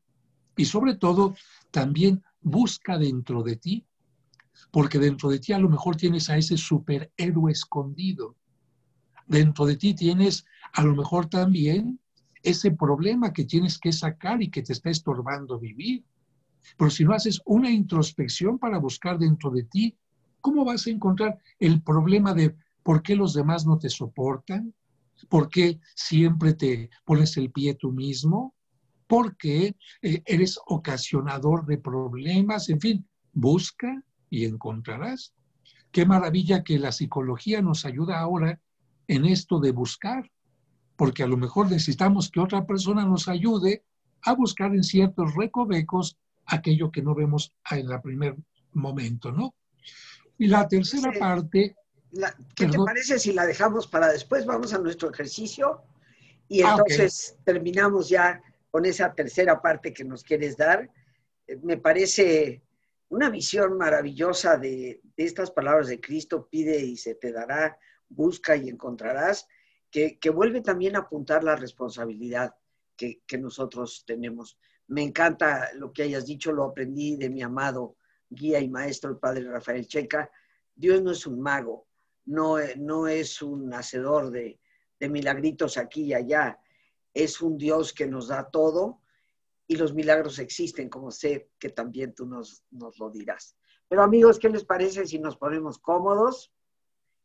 Y 0.56 0.64
sobre 0.64 0.96
todo, 0.96 1.34
también 1.70 2.22
busca 2.40 2.98
dentro 2.98 3.42
de 3.42 3.56
ti, 3.56 3.86
porque 4.70 4.98
dentro 4.98 5.30
de 5.30 5.38
ti 5.38 5.52
a 5.52 5.58
lo 5.58 5.68
mejor 5.68 5.96
tienes 5.96 6.28
a 6.30 6.36
ese 6.36 6.56
superhéroe 6.56 7.52
escondido. 7.52 8.36
Dentro 9.26 9.66
de 9.66 9.76
ti 9.76 9.94
tienes 9.94 10.44
a 10.72 10.82
lo 10.82 10.94
mejor 10.94 11.26
también 11.26 12.00
ese 12.42 12.72
problema 12.72 13.32
que 13.32 13.44
tienes 13.44 13.78
que 13.78 13.92
sacar 13.92 14.42
y 14.42 14.50
que 14.50 14.62
te 14.62 14.72
está 14.72 14.90
estorbando 14.90 15.58
vivir. 15.58 16.04
Pero 16.76 16.90
si 16.90 17.04
no 17.04 17.14
haces 17.14 17.40
una 17.44 17.70
introspección 17.70 18.58
para 18.58 18.78
buscar 18.78 19.18
dentro 19.18 19.50
de 19.50 19.64
ti, 19.64 19.96
¿cómo 20.40 20.64
vas 20.64 20.86
a 20.86 20.90
encontrar 20.90 21.38
el 21.58 21.82
problema 21.82 22.34
de 22.34 22.56
por 22.82 23.02
qué 23.02 23.16
los 23.16 23.34
demás 23.34 23.66
no 23.66 23.78
te 23.78 23.88
soportan? 23.88 24.74
¿Por 25.28 25.48
qué 25.48 25.80
siempre 25.94 26.54
te 26.54 26.90
pones 27.04 27.36
el 27.36 27.50
pie 27.50 27.74
tú 27.74 27.92
mismo? 27.92 28.54
porque 29.12 29.76
eh, 30.00 30.22
eres 30.24 30.58
ocasionador 30.64 31.66
de 31.66 31.76
problemas, 31.76 32.70
en 32.70 32.80
fin, 32.80 33.06
busca 33.34 34.02
y 34.30 34.46
encontrarás. 34.46 35.34
Qué 35.90 36.06
maravilla 36.06 36.64
que 36.64 36.78
la 36.78 36.92
psicología 36.92 37.60
nos 37.60 37.84
ayuda 37.84 38.20
ahora 38.20 38.58
en 39.08 39.26
esto 39.26 39.60
de 39.60 39.70
buscar, 39.70 40.30
porque 40.96 41.22
a 41.22 41.26
lo 41.26 41.36
mejor 41.36 41.70
necesitamos 41.70 42.30
que 42.30 42.40
otra 42.40 42.64
persona 42.64 43.04
nos 43.04 43.28
ayude 43.28 43.84
a 44.22 44.32
buscar 44.32 44.74
en 44.74 44.82
ciertos 44.82 45.34
recovecos 45.34 46.16
aquello 46.46 46.90
que 46.90 47.02
no 47.02 47.14
vemos 47.14 47.52
en 47.70 47.90
el 47.90 48.00
primer 48.00 48.34
momento, 48.72 49.30
¿no? 49.30 49.54
Y 50.38 50.46
la 50.46 50.66
tercera 50.66 51.12
parte... 51.18 51.76
¿Qué 52.54 52.66
te 52.66 52.78
parece 52.78 53.18
si 53.18 53.32
la 53.32 53.46
dejamos 53.46 53.86
para 53.86 54.12
después? 54.12 54.44
Vamos 54.44 54.74
a 54.74 54.78
nuestro 54.78 55.10
ejercicio 55.10 55.82
y 56.48 56.62
ah, 56.62 56.72
entonces 56.72 57.36
terminamos 57.44 58.08
ya 58.08 58.42
con 58.70 58.84
esa 58.84 59.14
tercera 59.14 59.62
parte 59.62 59.94
que 59.94 60.04
nos 60.04 60.22
quieres 60.22 60.56
dar. 60.56 60.90
Eh, 61.46 61.56
me 61.62 61.78
parece 61.78 62.62
una 63.08 63.30
visión 63.30 63.76
maravillosa 63.76 64.56
de, 64.56 65.00
estas 65.16 65.50
palabras 65.50 65.88
de 65.88 66.00
Cristo, 66.00 66.48
pide 66.50 66.78
y 66.78 66.96
se 66.96 67.14
te 67.14 67.32
dará, 67.32 67.78
busca 68.08 68.56
y 68.56 68.68
encontrarás, 68.68 69.46
que, 69.90 70.18
vuelve 70.34 70.62
también 70.62 70.96
a 70.96 71.00
apuntar 71.00 71.44
la 71.44 71.54
responsabilidad 71.54 72.54
que, 72.96 73.20
nosotros 73.38 74.04
tenemos. 74.06 74.58
Me 74.86 75.02
encanta 75.02 75.70
lo 75.74 75.92
que 75.92 76.04
hayas 76.04 76.24
dicho, 76.24 76.52
lo 76.52 76.64
aprendí 76.64 77.16
de 77.16 77.28
mi 77.28 77.42
amado 77.42 77.96
guía 78.30 78.60
y 78.60 78.68
maestro, 78.70 79.10
el 79.10 79.18
padre 79.18 79.44
Rafael 79.44 79.86
Checa. 79.86 80.30
Dios 80.74 81.02
no 81.02 81.10
es 81.10 81.26
un 81.26 81.40
mago, 81.40 81.86
no, 82.24 82.56
no 82.76 83.08
es 83.08 83.42
un 83.42 83.72
hacedor 83.72 84.30
de, 84.30 84.60
de 84.98 85.08
milagritos 85.08 85.76
aquí 85.76 86.04
y 86.04 86.14
allá 86.14 86.60
es 87.14 87.40
un 87.40 87.58
Dios 87.58 87.92
que 87.92 88.06
nos 88.06 88.28
da 88.28 88.50
todo 88.50 89.00
y 89.66 89.76
los 89.76 89.94
milagros 89.94 90.38
existen, 90.38 90.88
como 90.88 91.10
sé 91.10 91.50
que 91.58 91.70
también 91.70 92.14
tú 92.14 92.26
nos, 92.26 92.64
nos 92.70 92.98
lo 92.98 93.10
dirás. 93.10 93.56
Pero 93.88 94.02
amigos, 94.02 94.38
¿qué 94.38 94.48
les 94.48 94.64
parece 94.64 95.06
si 95.06 95.18
nos 95.18 95.36
ponemos 95.36 95.78
cómodos? 95.78 96.52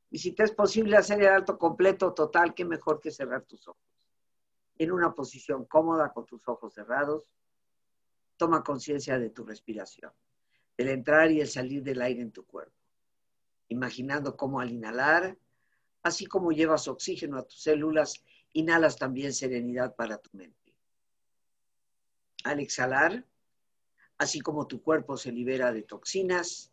Y 0.10 0.20
si 0.20 0.32
te 0.32 0.44
es 0.44 0.52
posible 0.52 0.98
hacer 0.98 1.22
el 1.22 1.28
alto 1.28 1.58
completo 1.58 2.14
total, 2.14 2.54
qué 2.54 2.66
mejor 2.66 3.00
que 3.00 3.12
cerrar 3.12 3.44
tus 3.44 3.68
ojos. 3.68 3.82
En 4.78 4.92
una 4.92 5.14
posición 5.14 5.66
cómoda 5.66 6.14
con 6.14 6.26
tus 6.26 6.48
ojos 6.48 6.74
cerrados, 6.74 7.34
toma 8.38 8.64
conciencia 8.64 9.18
de 9.18 9.30
tu 9.32 9.44
respiración, 9.44 10.12
del 10.78 10.90
entrar 10.90 11.32
y 11.32 11.42
el 11.42 11.48
salir 11.48 11.84
del 11.84 12.02
aire 12.02 12.22
en 12.22 12.32
tu 12.32 12.46
cuerpo, 12.46 12.78
imaginando 13.70 14.36
cómo 14.36 14.60
al 14.60 14.72
inhalar, 14.72 15.38
así 16.04 16.26
como 16.26 16.52
llevas 16.52 16.88
oxígeno 16.88 17.38
a 17.38 17.44
tus 17.44 17.62
células, 17.62 18.24
Inhalas 18.54 18.98
también 18.98 19.34
serenidad 19.34 19.96
para 19.96 20.18
tu 20.18 20.30
mente. 20.36 20.76
Al 22.44 22.60
exhalar, 22.60 23.24
así 24.18 24.40
como 24.40 24.66
tu 24.66 24.82
cuerpo 24.82 25.16
se 25.16 25.32
libera 25.32 25.72
de 25.72 25.84
toxinas, 25.84 26.72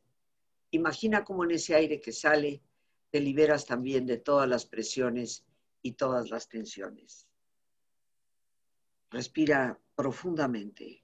imagina 0.71 1.25
cómo 1.25 1.45
en 1.45 1.51
ese 1.51 1.75
aire 1.75 2.01
que 2.01 2.13
sale 2.13 2.63
te 3.11 3.21
liberas 3.21 3.67
también 3.67 4.07
de 4.07 4.17
todas 4.17 4.49
las 4.49 4.67
presiones 4.67 5.45
y 5.83 5.93
todas 5.93 6.31
las 6.31 6.49
tensiones. 6.49 7.29
Respira 9.11 9.79
profundamente. 9.95 11.04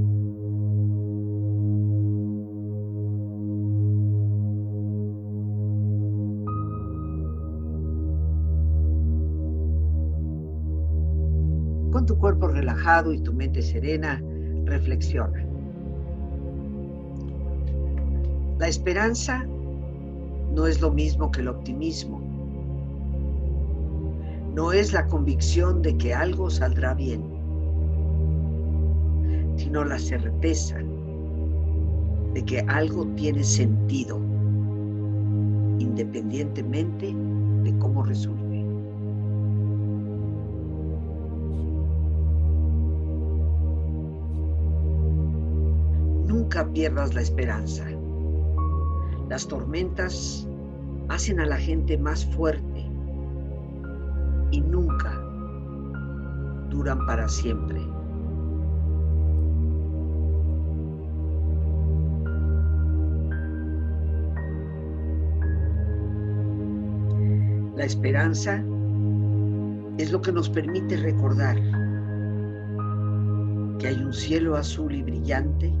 Y 13.13 13.19
tu 13.19 13.31
mente 13.31 13.61
serena, 13.61 14.19
reflexiona. 14.65 15.45
La 18.57 18.67
esperanza 18.67 19.45
no 20.55 20.65
es 20.65 20.81
lo 20.81 20.91
mismo 20.91 21.31
que 21.31 21.41
el 21.41 21.49
optimismo. 21.49 22.19
No 24.55 24.71
es 24.71 24.93
la 24.93 25.05
convicción 25.07 25.81
de 25.83 25.95
que 25.97 26.13
algo 26.13 26.49
saldrá 26.49 26.95
bien, 26.95 27.21
sino 29.57 29.83
la 29.83 29.99
certeza 29.99 30.77
de 32.33 32.43
que 32.45 32.61
algo 32.61 33.05
tiene 33.15 33.43
sentido, 33.43 34.17
independientemente 35.77 37.13
de 37.63 37.77
cómo 37.77 38.03
resulte. 38.03 38.40
Nunca 46.51 46.69
pierdas 46.73 47.13
la 47.13 47.21
esperanza. 47.21 47.85
Las 49.29 49.47
tormentas 49.47 50.45
hacen 51.07 51.39
a 51.39 51.45
la 51.45 51.55
gente 51.55 51.97
más 51.97 52.25
fuerte 52.25 52.91
y 54.51 54.59
nunca 54.59 55.17
duran 56.69 57.05
para 57.05 57.29
siempre. 57.29 57.79
La 67.77 67.85
esperanza 67.85 68.61
es 69.97 70.11
lo 70.11 70.21
que 70.21 70.33
nos 70.33 70.49
permite 70.49 70.97
recordar 70.97 71.55
que 73.79 73.87
hay 73.87 74.03
un 74.03 74.11
cielo 74.11 74.57
azul 74.57 74.93
y 74.93 75.01
brillante 75.01 75.80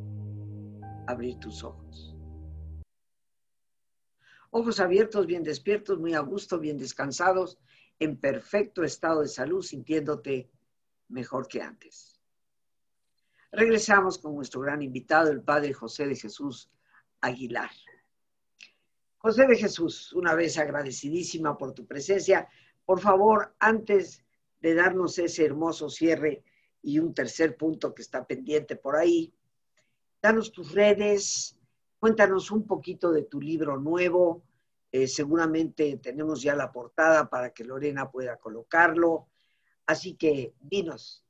abrir 1.07 1.39
tus 1.39 1.63
ojos. 1.63 2.15
Ojos 4.51 4.79
abiertos, 4.79 5.25
bien 5.25 5.43
despiertos, 5.43 5.99
muy 5.99 6.13
a 6.13 6.19
gusto, 6.19 6.59
bien 6.59 6.77
descansados, 6.77 7.57
en 7.99 8.17
perfecto 8.17 8.83
estado 8.83 9.21
de 9.21 9.27
salud, 9.27 9.61
sintiéndote 9.61 10.49
mejor 11.07 11.47
que 11.47 11.61
antes. 11.61 12.19
Regresamos 13.51 14.17
con 14.17 14.35
nuestro 14.35 14.61
gran 14.61 14.81
invitado, 14.81 15.29
el 15.31 15.41
Padre 15.41 15.73
José 15.73 16.07
de 16.07 16.15
Jesús 16.15 16.69
Aguilar. 17.21 17.71
José 19.17 19.45
de 19.45 19.55
Jesús, 19.55 20.11
una 20.13 20.33
vez 20.33 20.57
agradecidísima 20.57 21.57
por 21.57 21.73
tu 21.73 21.85
presencia, 21.85 22.47
por 22.85 22.99
favor, 22.99 23.55
antes 23.59 24.25
de 24.59 24.73
darnos 24.73 25.17
ese 25.19 25.45
hermoso 25.45 25.89
cierre 25.89 26.43
y 26.81 26.99
un 26.99 27.13
tercer 27.13 27.55
punto 27.55 27.93
que 27.93 28.01
está 28.01 28.25
pendiente 28.25 28.75
por 28.75 28.95
ahí, 28.95 29.33
danos 30.21 30.51
tus 30.51 30.71
redes, 30.71 31.57
cuéntanos 31.99 32.51
un 32.51 32.65
poquito 32.65 33.11
de 33.11 33.23
tu 33.23 33.41
libro 33.41 33.77
nuevo, 33.77 34.43
eh, 34.91 35.07
seguramente 35.07 35.97
tenemos 35.97 36.41
ya 36.41 36.55
la 36.55 36.71
portada 36.71 37.29
para 37.29 37.51
que 37.53 37.63
Lorena 37.63 38.11
pueda 38.11 38.37
colocarlo, 38.37 39.27
así 39.85 40.15
que 40.15 40.53
dinos. 40.59 41.23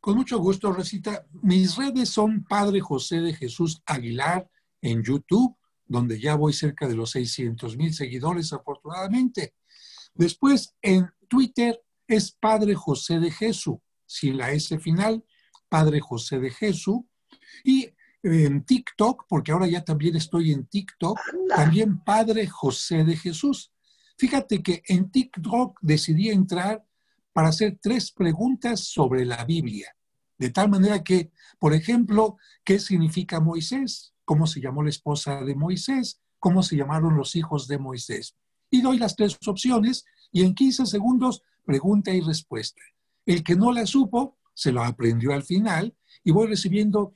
Con 0.00 0.16
mucho 0.16 0.38
gusto, 0.38 0.72
Recita. 0.72 1.26
Mis 1.42 1.76
redes 1.76 2.08
son 2.08 2.44
Padre 2.44 2.80
José 2.80 3.20
de 3.20 3.34
Jesús 3.34 3.82
Aguilar 3.84 4.48
en 4.80 5.02
YouTube 5.02 5.54
donde 5.90 6.20
ya 6.20 6.36
voy 6.36 6.52
cerca 6.52 6.86
de 6.86 6.94
los 6.94 7.10
600 7.10 7.76
mil 7.76 7.92
seguidores, 7.92 8.52
afortunadamente. 8.52 9.56
Después, 10.14 10.76
en 10.80 11.10
Twitter 11.28 11.82
es 12.06 12.30
Padre 12.30 12.76
José 12.76 13.18
de 13.18 13.32
Jesús, 13.32 13.78
sin 14.06 14.36
la 14.36 14.52
S 14.52 14.78
final, 14.78 15.24
Padre 15.68 15.98
José 15.98 16.38
de 16.38 16.50
Jesús. 16.50 17.00
Y 17.64 17.90
en 18.22 18.64
TikTok, 18.64 19.24
porque 19.28 19.52
ahora 19.52 19.66
ya 19.66 19.84
también 19.84 20.16
estoy 20.16 20.52
en 20.52 20.66
TikTok, 20.66 21.18
también 21.48 22.00
Padre 22.04 22.46
José 22.46 23.04
de 23.04 23.16
Jesús. 23.16 23.72
Fíjate 24.18 24.62
que 24.62 24.82
en 24.86 25.10
TikTok 25.10 25.78
decidí 25.80 26.28
entrar 26.28 26.84
para 27.32 27.48
hacer 27.48 27.78
tres 27.80 28.12
preguntas 28.12 28.80
sobre 28.80 29.24
la 29.24 29.44
Biblia. 29.44 29.94
De 30.36 30.50
tal 30.50 30.68
manera 30.68 31.02
que, 31.02 31.30
por 31.58 31.74
ejemplo, 31.74 32.36
¿qué 32.64 32.78
significa 32.78 33.40
Moisés? 33.40 34.14
cómo 34.30 34.46
se 34.46 34.60
llamó 34.60 34.84
la 34.84 34.90
esposa 34.90 35.42
de 35.42 35.56
Moisés, 35.56 36.20
cómo 36.38 36.62
se 36.62 36.76
llamaron 36.76 37.16
los 37.16 37.34
hijos 37.34 37.66
de 37.66 37.78
Moisés. 37.78 38.36
Y 38.70 38.80
doy 38.80 38.96
las 38.96 39.16
tres 39.16 39.36
opciones 39.44 40.04
y 40.30 40.44
en 40.44 40.54
15 40.54 40.86
segundos 40.86 41.42
pregunta 41.64 42.12
y 42.12 42.20
respuesta. 42.20 42.80
El 43.26 43.42
que 43.42 43.56
no 43.56 43.72
la 43.72 43.86
supo, 43.86 44.38
se 44.54 44.70
lo 44.70 44.84
aprendió 44.84 45.32
al 45.32 45.42
final 45.42 45.96
y 46.22 46.30
voy 46.30 46.46
recibiendo, 46.46 47.12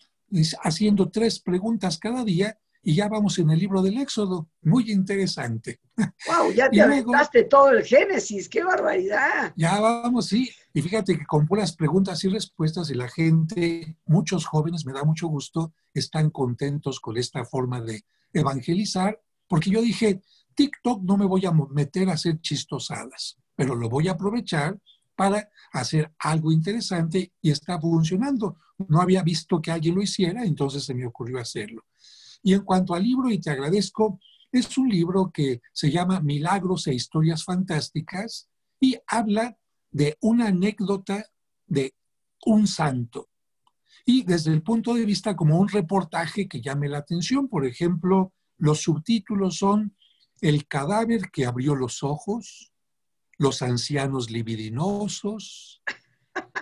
haciendo 0.62 1.10
tres 1.10 1.40
preguntas 1.40 1.98
cada 1.98 2.24
día 2.24 2.58
y 2.86 2.94
ya 2.94 3.08
vamos 3.08 3.38
en 3.38 3.50
el 3.50 3.58
libro 3.58 3.80
del 3.80 3.98
Éxodo. 3.98 4.50
Muy 4.62 4.92
interesante. 4.92 5.80
¡Wow! 5.96 6.52
Ya 6.52 6.68
te 6.70 6.82
aventaste 6.82 7.44
todo 7.44 7.70
el 7.70 7.82
Génesis, 7.82 8.48
qué 8.48 8.62
barbaridad. 8.62 9.52
Ya 9.56 9.80
vamos, 9.80 10.26
sí. 10.26 10.50
Y 10.74 10.82
fíjate 10.82 11.18
que 11.18 11.24
con 11.24 11.46
puras 11.46 11.74
preguntas 11.74 12.22
y 12.24 12.28
respuestas 12.28 12.90
y 12.90 12.94
la 12.94 13.08
gente, 13.08 13.96
muchos 14.04 14.44
jóvenes, 14.44 14.84
me 14.84 14.92
da 14.92 15.02
mucho 15.02 15.28
gusto, 15.28 15.72
están 15.94 16.30
contentos 16.30 17.00
con 17.00 17.16
esta 17.16 17.44
forma 17.44 17.80
de 17.80 18.04
evangelizar, 18.32 19.18
porque 19.48 19.70
yo 19.70 19.80
dije, 19.80 20.20
TikTok 20.54 21.02
no 21.04 21.16
me 21.16 21.26
voy 21.26 21.46
a 21.46 21.52
meter 21.52 22.10
a 22.10 22.14
hacer 22.14 22.40
chistosadas, 22.40 23.38
pero 23.56 23.74
lo 23.74 23.88
voy 23.88 24.08
a 24.08 24.12
aprovechar 24.12 24.78
para 25.16 25.48
hacer 25.72 26.12
algo 26.18 26.52
interesante 26.52 27.32
y 27.40 27.50
está 27.50 27.80
funcionando. 27.80 28.58
No 28.88 29.00
había 29.00 29.22
visto 29.22 29.60
que 29.60 29.70
alguien 29.70 29.94
lo 29.94 30.02
hiciera, 30.02 30.44
entonces 30.44 30.84
se 30.84 30.94
me 30.94 31.06
ocurrió 31.06 31.38
hacerlo. 31.38 31.84
Y 32.42 32.52
en 32.54 32.62
cuanto 32.62 32.94
al 32.94 33.02
libro, 33.02 33.30
y 33.30 33.40
te 33.40 33.50
agradezco, 33.50 34.20
es 34.52 34.76
un 34.78 34.88
libro 34.88 35.30
que 35.32 35.60
se 35.72 35.90
llama 35.90 36.20
Milagros 36.20 36.86
e 36.86 36.94
Historias 36.94 37.44
Fantásticas 37.44 38.48
y 38.78 38.96
habla 39.06 39.56
de 39.90 40.16
una 40.20 40.48
anécdota 40.48 41.24
de 41.66 41.94
un 42.46 42.66
santo. 42.66 43.28
Y 44.04 44.22
desde 44.22 44.52
el 44.52 44.62
punto 44.62 44.94
de 44.94 45.06
vista 45.06 45.34
como 45.34 45.58
un 45.58 45.68
reportaje 45.68 46.46
que 46.46 46.60
llame 46.60 46.88
la 46.88 46.98
atención, 46.98 47.48
por 47.48 47.64
ejemplo, 47.66 48.32
los 48.58 48.82
subtítulos 48.82 49.56
son 49.56 49.96
El 50.40 50.66
cadáver 50.66 51.30
que 51.32 51.46
abrió 51.46 51.74
los 51.74 52.02
ojos, 52.02 52.73
Los 53.38 53.62
ancianos 53.62 54.30
libidinosos, 54.30 55.82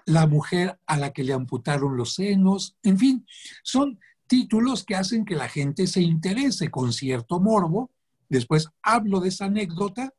La 0.05 0.27
mujer 0.27 0.79
a 0.87 0.99
la 0.99 1.13
que 1.13 1.25
le 1.25 1.33
amputaron 1.33 1.97
los 1.97 2.15
senos, 2.15 2.77
en 2.83 2.99
fin, 2.99 3.27
son 3.63 3.99
títulos 4.27 4.85
que 4.85 4.97
hacen 4.97 5.25
que 5.25 5.37
la 5.37 5.49
gente 5.49 5.87
se 5.87 6.03
interese 6.03 6.71
con 6.71 6.93
cierto 6.93 7.41
morbo. 7.41 7.91
Después 8.29 8.69
hablo 8.83 9.21
de 9.21 9.29
esa 9.29 9.47
anécdota 9.47 10.13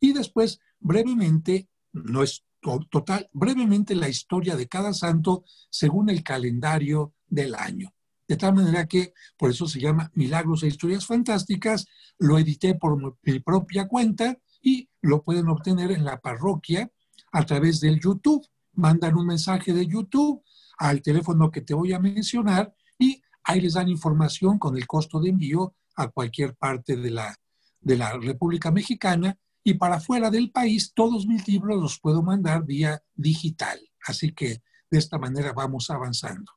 y 0.00 0.12
después 0.12 0.60
brevemente, 0.80 1.68
no 1.92 2.22
es 2.22 2.44
total, 2.90 3.28
brevemente 3.32 3.94
la 3.94 4.08
historia 4.08 4.56
de 4.56 4.68
cada 4.68 4.92
santo 4.94 5.44
según 5.70 6.10
el 6.10 6.22
calendario 6.22 7.14
del 7.26 7.54
año. 7.54 7.94
De 8.26 8.36
tal 8.36 8.54
manera 8.54 8.86
que 8.86 9.12
por 9.36 9.50
eso 9.50 9.66
se 9.66 9.80
llama 9.80 10.10
Milagros 10.14 10.62
e 10.62 10.68
Historias 10.68 11.06
Fantásticas. 11.06 11.86
Lo 12.18 12.38
edité 12.38 12.74
por 12.74 13.18
mi 13.22 13.40
propia 13.40 13.86
cuenta 13.86 14.38
y 14.62 14.88
lo 15.04 15.22
pueden 15.22 15.48
obtener 15.48 15.92
en 15.92 16.04
la 16.04 16.20
parroquia 16.20 16.90
a 17.32 17.44
través 17.44 17.80
del 17.80 18.00
YouTube. 18.00 18.46
Mandan 18.72 19.16
un 19.16 19.26
mensaje 19.26 19.72
de 19.72 19.86
YouTube 19.86 20.42
al 20.78 21.02
teléfono 21.02 21.50
que 21.50 21.60
te 21.60 21.74
voy 21.74 21.92
a 21.92 22.00
mencionar 22.00 22.74
y 22.98 23.22
Ahí 23.44 23.60
les 23.60 23.74
dan 23.74 23.88
información 23.88 24.58
con 24.58 24.76
el 24.76 24.86
costo 24.86 25.20
de 25.20 25.28
envío 25.28 25.74
a 25.96 26.08
cualquier 26.08 26.56
parte 26.56 26.96
de 26.96 27.10
la, 27.10 27.36
de 27.80 27.96
la 27.96 28.16
República 28.16 28.70
Mexicana 28.70 29.38
y 29.62 29.74
para 29.74 30.00
fuera 30.00 30.30
del 30.30 30.50
país 30.50 30.92
todos 30.94 31.26
mis 31.26 31.46
libros 31.46 31.80
los 31.80 32.00
puedo 32.00 32.22
mandar 32.22 32.64
vía 32.64 33.02
digital. 33.14 33.78
Así 34.06 34.32
que 34.32 34.62
de 34.90 34.98
esta 34.98 35.18
manera 35.18 35.52
vamos 35.52 35.90
avanzando. 35.90 36.52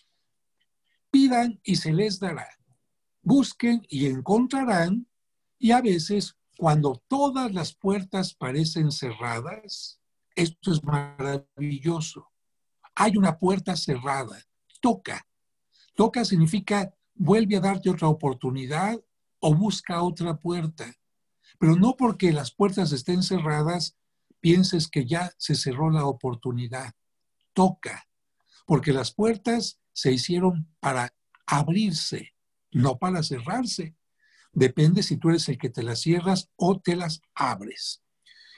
pidan 1.12 1.60
y 1.64 1.76
se 1.76 1.94
les 1.94 2.20
dará. 2.20 2.48
Busquen 3.22 3.86
y 3.90 4.08
encontrarán. 4.08 5.06
Y 5.60 5.72
a 5.72 5.82
veces, 5.82 6.36
cuando 6.58 7.02
todas 7.08 7.54
las 7.54 7.74
puertas 7.76 8.34
parecen 8.34 8.92
cerradas, 8.92 10.00
esto 10.36 10.72
es 10.72 10.84
maravilloso 10.84 12.30
hay 13.00 13.16
una 13.16 13.38
puerta 13.38 13.76
cerrada. 13.76 14.44
Toca. 14.82 15.26
Toca 15.96 16.26
significa 16.26 16.92
vuelve 17.14 17.56
a 17.58 17.60
darte 17.60 17.92
otra 17.92 18.08
oportunidad 18.08 19.00
o 19.40 19.54
busca 19.54 20.02
otra 20.02 20.36
puerta. 20.36 20.92
Pero 21.60 21.76
no 21.76 21.96
porque 21.96 22.32
las 22.32 22.52
puertas 22.52 22.92
estén 22.92 23.22
cerradas 23.22 23.96
pienses 24.40 24.88
que 24.88 25.06
ya 25.06 25.32
se 25.38 25.54
cerró 25.54 25.92
la 25.92 26.06
oportunidad. 26.06 26.92
Toca. 27.54 28.08
Porque 28.66 28.94
las 28.94 29.14
puertas 29.14 29.80
se 29.94 30.12
hicieron 30.12 30.68
para 30.80 31.14
abrirse, 31.46 32.34
no 32.72 32.98
para 32.98 33.22
cerrarse. 33.22 33.96
Depende 34.54 35.04
si 35.04 35.18
tú 35.18 35.30
eres 35.30 35.48
el 35.50 35.58
que 35.58 35.70
te 35.70 35.84
las 35.84 36.00
cierras 36.02 36.50
o 36.56 36.80
te 36.80 36.96
las 36.96 37.22
abres. 37.36 38.02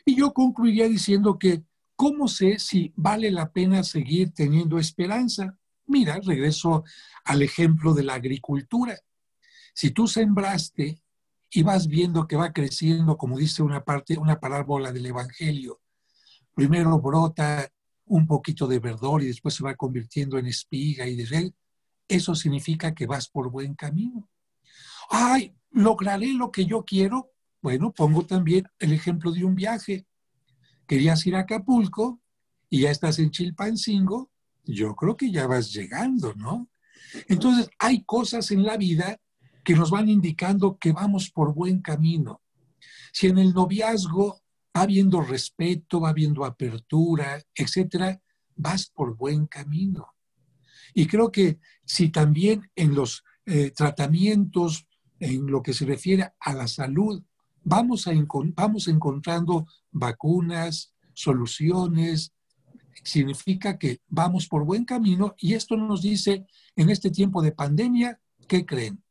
Y 0.06 0.16
yo 0.16 0.34
concluiría 0.34 0.88
diciendo 0.88 1.38
que 1.38 1.64
¿Cómo 2.00 2.30
sé 2.30 2.60
si 2.60 2.94
vale 2.96 3.30
la 3.30 3.52
pena 3.52 3.84
seguir 3.84 4.32
teniendo 4.34 4.80
esperanza? 4.80 5.58
Mira, 5.86 6.18
regreso 6.24 6.86
al 7.26 7.42
ejemplo 7.42 7.94
de 7.94 8.04
la 8.04 8.14
agricultura. 8.14 8.98
Si 9.74 9.92
tú 9.92 10.08
sembraste 10.08 11.04
y 11.52 11.62
vas 11.62 11.88
viendo 11.88 12.26
que 12.26 12.38
va 12.38 12.54
creciendo, 12.54 13.18
como 13.18 13.38
dice 13.38 13.64
una 13.64 13.84
parte, 13.84 14.18
una 14.18 14.40
parábola 14.40 14.94
del 14.94 15.08
Evangelio, 15.08 15.82
primero 16.56 17.02
brota 17.02 17.70
un 18.06 18.26
poquito 18.26 18.66
de 18.66 18.80
verdor 18.80 19.22
y 19.22 19.28
después 19.28 19.56
se 19.56 19.66
va 19.66 19.76
convirtiendo 19.76 20.38
en 20.38 20.46
espiga 20.46 21.06
y 21.06 21.18
de 21.18 21.54
eso 22.08 22.34
significa 22.34 22.96
que 22.96 23.08
vas 23.08 23.28
por 23.28 23.52
buen 23.52 23.76
camino. 23.76 24.30
Ay, 25.10 25.54
lograré 25.72 26.34
lo 26.34 26.52
que 26.52 26.66
yo 26.66 26.84
quiero. 26.84 27.32
Bueno, 27.62 27.92
pongo 27.92 28.26
también 28.26 28.68
el 28.80 28.94
ejemplo 28.94 29.32
de 29.32 29.44
un 29.44 29.56
viaje. 29.56 30.06
Querías 30.88 31.26
ir 31.26 31.36
a 31.36 31.40
Acapulco 31.40 32.22
y 32.70 32.82
ya 32.82 32.92
estás 32.92 33.20
en 33.20 33.32
Chilpancingo, 33.32 34.32
yo 34.64 34.96
creo 34.96 35.18
que 35.18 35.32
ya 35.32 35.48
vas 35.48 35.74
llegando, 35.74 36.34
¿no? 36.36 36.70
Entonces, 37.28 37.70
hay 37.80 38.04
cosas 38.04 38.52
en 38.52 38.64
la 38.64 38.78
vida 38.78 39.20
que 39.64 39.74
nos 39.76 39.90
van 39.90 40.10
indicando 40.10 40.78
que 40.78 40.92
vamos 40.92 41.32
por 41.32 41.54
buen 41.54 41.82
camino. 41.82 42.42
Si 43.12 43.28
en 43.28 43.40
el 43.40 43.54
noviazgo 43.54 44.42
va 44.76 44.82
habiendo 44.82 45.22
respeto, 45.22 46.02
va 46.02 46.10
habiendo 46.10 46.46
apertura, 46.46 47.42
etcétera, 47.56 48.22
vas 48.56 48.88
por 48.88 49.16
buen 49.16 49.48
camino. 49.48 50.14
Y 50.94 51.08
creo 51.08 51.32
que 51.32 51.60
si 51.86 52.10
también 52.10 52.70
en 52.76 52.94
los 52.94 53.24
eh, 53.46 53.72
tratamientos, 53.72 54.88
en 55.20 55.48
lo 55.48 55.62
que 55.62 55.74
se 55.74 55.86
refiere 55.86 56.32
a 56.40 56.54
la 56.54 56.68
salud, 56.68 57.22
vamos, 57.64 58.08
a 58.08 58.12
vamos 58.56 58.88
encontrando 58.88 59.68
vacunas, 59.92 60.94
soluciones, 61.14 62.34
significa 63.04 63.78
que 63.78 64.02
vamos 64.08 64.48
por 64.48 64.66
buen 64.66 64.86
camino 64.86 65.36
y 65.38 65.54
esto 65.54 65.76
nos 65.78 66.02
dice 66.02 66.46
en 66.76 66.90
este 66.90 67.12
tiempo 67.12 67.42
de 67.42 67.52
pandemia, 67.52 68.20
¿qué 68.48 68.66
creen? 68.66 69.04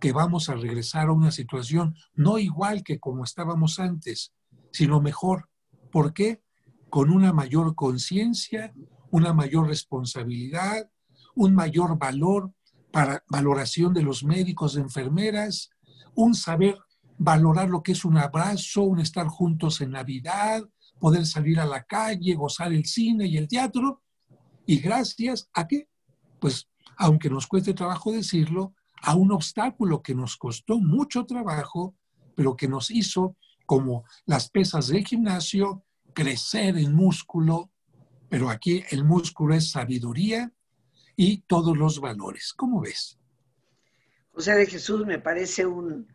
Que 0.00 0.12
vamos 0.12 0.48
a 0.48 0.54
regresar 0.54 1.08
a 1.08 1.12
una 1.12 1.30
situación 1.30 1.94
no 2.14 2.38
igual 2.38 2.82
que 2.82 2.98
como 2.98 3.24
estábamos 3.24 3.78
antes, 3.78 4.32
sino 4.72 5.00
mejor. 5.00 5.48
¿Por 5.90 6.12
qué? 6.12 6.42
Con 6.88 7.10
una 7.10 7.32
mayor 7.32 7.74
conciencia, 7.74 8.72
una 9.10 9.32
mayor 9.32 9.68
responsabilidad, 9.68 10.90
un 11.34 11.54
mayor 11.54 11.98
valor 11.98 12.52
para 12.90 13.22
valoración 13.28 13.94
de 13.94 14.02
los 14.02 14.24
médicos, 14.24 14.74
de 14.74 14.82
enfermeras, 14.82 15.70
un 16.14 16.34
saber 16.34 16.78
valorar 17.18 17.68
lo 17.68 17.82
que 17.82 17.92
es 17.92 18.04
un 18.04 18.16
abrazo, 18.16 18.82
un 18.82 19.00
estar 19.00 19.26
juntos 19.26 19.80
en 19.80 19.90
Navidad, 19.90 20.62
poder 20.98 21.26
salir 21.26 21.60
a 21.60 21.66
la 21.66 21.84
calle, 21.84 22.34
gozar 22.34 22.72
el 22.72 22.84
cine 22.84 23.26
y 23.26 23.36
el 23.36 23.48
teatro. 23.48 24.02
Y 24.66 24.78
gracias 24.78 25.48
a 25.52 25.66
qué? 25.66 25.88
Pues, 26.38 26.68
aunque 26.96 27.30
nos 27.30 27.46
cueste 27.46 27.74
trabajo 27.74 28.12
decirlo, 28.12 28.74
a 29.02 29.14
un 29.14 29.32
obstáculo 29.32 30.02
que 30.02 30.14
nos 30.14 30.36
costó 30.36 30.78
mucho 30.78 31.24
trabajo, 31.24 31.94
pero 32.34 32.56
que 32.56 32.68
nos 32.68 32.90
hizo, 32.90 33.36
como 33.66 34.04
las 34.26 34.50
pesas 34.50 34.88
de 34.88 35.04
gimnasio, 35.04 35.84
crecer 36.12 36.76
en 36.76 36.94
músculo, 36.94 37.70
pero 38.28 38.50
aquí 38.50 38.82
el 38.90 39.04
músculo 39.04 39.54
es 39.54 39.70
sabiduría 39.70 40.52
y 41.22 41.42
todos 41.42 41.76
los 41.76 42.00
valores. 42.00 42.54
¿Cómo 42.54 42.80
ves? 42.80 43.18
José 44.32 44.54
de 44.54 44.64
Jesús, 44.64 45.04
me 45.04 45.18
parece 45.18 45.66
un, 45.66 46.10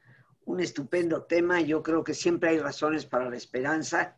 un 0.46 0.60
estupendo 0.60 1.26
tema. 1.26 1.62
Yo 1.62 1.84
creo 1.84 2.04
que 2.04 2.16
siempre 2.16 2.50
hay 2.50 2.58
razones 2.58 3.06
para 3.06 3.30
la 3.30 3.38
esperanza 3.38 4.18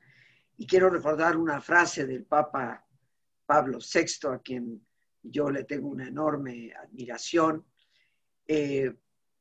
y 0.56 0.66
quiero 0.66 0.90
recordar 0.90 1.36
una 1.36 1.60
frase 1.60 2.06
del 2.06 2.24
Papa 2.24 2.88
Pablo 3.46 3.80
VI, 3.80 4.30
a 4.30 4.40
quien 4.40 4.82
yo 5.22 5.50
le 5.50 5.66
tengo 5.66 5.90
una 5.90 6.08
enorme 6.08 6.72
admiración. 6.74 7.66
Eh, 8.48 8.96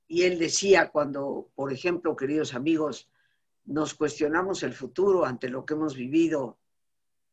y 0.08 0.22
él 0.22 0.40
decía 0.40 0.90
cuando, 0.90 1.52
por 1.54 1.72
ejemplo, 1.72 2.16
queridos 2.16 2.54
amigos, 2.54 3.08
nos 3.66 3.94
cuestionamos 3.94 4.64
el 4.64 4.72
futuro 4.72 5.24
ante 5.24 5.48
lo 5.48 5.64
que 5.64 5.74
hemos 5.74 5.94
vivido 5.94 6.58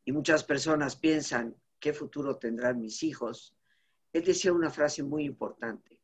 y 0.05 0.11
muchas 0.11 0.43
personas 0.43 0.97
piensan, 0.97 1.55
¿qué 1.80 1.93
futuro 1.93 2.38
tendrán 2.38 2.80
mis 2.80 3.01
hijos? 3.01 3.55
Él 4.14 4.24
decía 4.24 4.53
una 4.53 4.70
frase 4.70 5.01
muy 5.01 5.26
importante. 5.26 5.99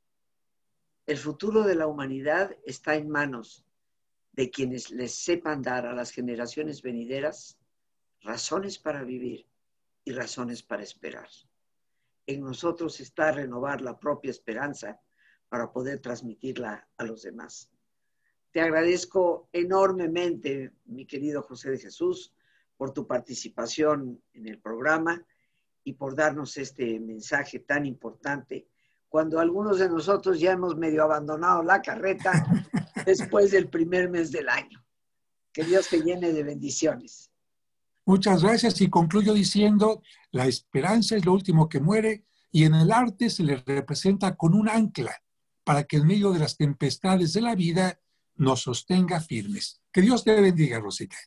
El 1.06 1.18
futuro 1.18 1.64
de 1.64 1.76
la 1.76 1.88
humanidad 1.88 2.56
está 2.66 2.96
en 2.96 3.10
manos 3.10 3.66
de 4.34 4.50
quienes 4.50 4.90
les 4.90 5.14
sepan 5.14 5.62
dar 5.62 5.86
a 5.86 5.94
las 5.94 6.12
generaciones 6.12 6.82
venideras 6.82 7.58
razones 8.22 8.80
para 8.80 9.04
vivir 9.04 9.48
y 10.04 10.12
razones 10.12 10.64
para 10.64 10.84
esperar. 10.84 11.30
En 12.26 12.42
nosotros 12.42 13.00
está 13.00 13.32
renovar 13.32 13.82
la 13.82 13.98
propia 13.98 14.32
esperanza 14.32 15.00
para 15.48 15.72
poder 15.72 16.00
transmitirla 16.00 16.88
a 16.98 17.04
los 17.04 17.24
demás. 17.24 17.72
Te 18.52 18.62
agradezco 18.62 19.50
enormemente, 19.52 20.74
mi 20.86 21.06
querido 21.06 21.42
José 21.44 21.72
de 21.72 21.80
Jesús, 21.80 22.34
por 22.78 22.92
tu 22.94 23.06
participación 23.06 24.22
en 24.34 24.48
el 24.48 24.60
programa 24.60 25.26
y 25.84 25.94
por 25.94 26.16
darnos 26.16 26.58
este 26.58 27.00
mensaje 27.00 27.60
tan 27.60 27.86
importante 27.86 28.68
cuando 29.10 29.40
algunos 29.40 29.80
de 29.80 29.90
nosotros 29.90 30.40
ya 30.40 30.52
hemos 30.52 30.78
medio 30.78 31.04
abandonado 31.04 31.64
la 31.64 31.82
carreta 31.82 32.32
después 33.06 33.52
del 33.52 33.68
primer 33.68 34.10
mes 34.10 34.32
del 34.32 34.48
año. 34.48 34.86
Que 35.52 35.64
Dios 35.64 35.90
te 35.90 36.02
llene 36.02 36.32
de 36.32 36.44
bendiciones. 36.44 37.32
Muchas 38.06 38.44
gracias 38.44 38.80
y 38.82 38.90
concluyo 38.90 39.34
diciendo, 39.34 40.02
la 40.32 40.46
esperanza 40.46 41.16
es 41.16 41.26
lo 41.26 41.34
último 41.34 41.68
que 41.68 41.80
muere 41.80 42.26
y 42.52 42.64
en 42.64 42.76
el 42.76 42.92
arte 42.92 43.30
se 43.30 43.44
le 43.44 43.58
representa 43.66 44.36
con 44.36 44.54
un 44.54 44.70
ancla 44.70 45.16
para 45.64 45.84
que 45.84 45.98
en 45.98 46.08
medio 46.08 46.32
de 46.32 46.40
las 46.40 46.58
tempestades 46.58 47.34
de 47.34 47.42
la 47.42 47.56
vida 47.56 48.00
nos 48.36 48.62
sostenga 48.62 49.20
firmes. 49.20 49.82
Que 49.92 50.02
Dios 50.02 50.24
te 50.24 50.40
bendiga, 50.40 50.80
Rosita. 50.80 51.18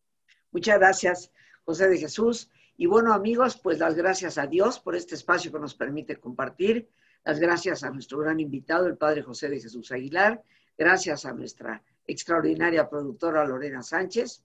Muchas 0.50 0.78
gracias, 0.78 1.30
José 1.64 1.88
de 1.88 1.98
Jesús. 1.98 2.50
Y 2.77 2.87
bueno, 2.87 3.12
amigos, 3.12 3.59
pues 3.62 3.79
las 3.79 3.95
gracias 3.95 4.39
a 4.39 4.47
Dios 4.47 4.81
por 4.81 4.97
este 4.97 5.14
espacio 5.14 5.53
que 5.53 5.59
nos 5.59 5.75
permite 5.75 6.16
compartir. 6.16 6.89
Las 7.25 7.39
gracias 7.39 7.85
a 7.85 7.91
nuestro 7.91 8.18
gran 8.18 8.41
invitado, 8.41 8.87
el 8.87 8.97
Padre 8.97 9.23
José 9.23 9.49
de 9.49 9.61
Jesús 9.61 9.93
Aguilar. 9.93 10.43
Gracias 10.77 11.25
a 11.25 11.33
nuestra 11.33 11.83
extraordinaria 12.07 12.89
productora 12.89 13.45
Lorena 13.45 13.83
Sánchez 13.83 14.43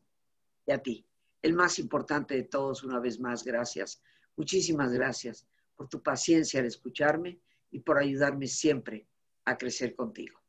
y 0.66 0.72
a 0.72 0.78
ti 0.78 1.08
el 1.42 1.54
más 1.54 1.80
importante 1.80 2.36
de 2.36 2.44
todos, 2.44 2.84
una 2.84 3.00
vez 3.00 3.20
más, 3.20 3.44
gracias. 3.44 4.02
Muchísimas 4.36 4.92
gracias 4.92 5.48
por 5.76 5.88
tu 5.88 6.02
paciencia 6.02 6.60
al 6.60 6.66
escucharme 6.66 7.40
y 7.72 7.80
por 7.80 7.98
ayudarme 7.98 8.48
siempre 8.48 9.08
a 9.46 9.58
crecer 9.58 9.96
contigo. 9.96 10.40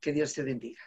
Que 0.00 0.12
Dios 0.12 0.32
te 0.34 0.42
bendiga. 0.42 0.80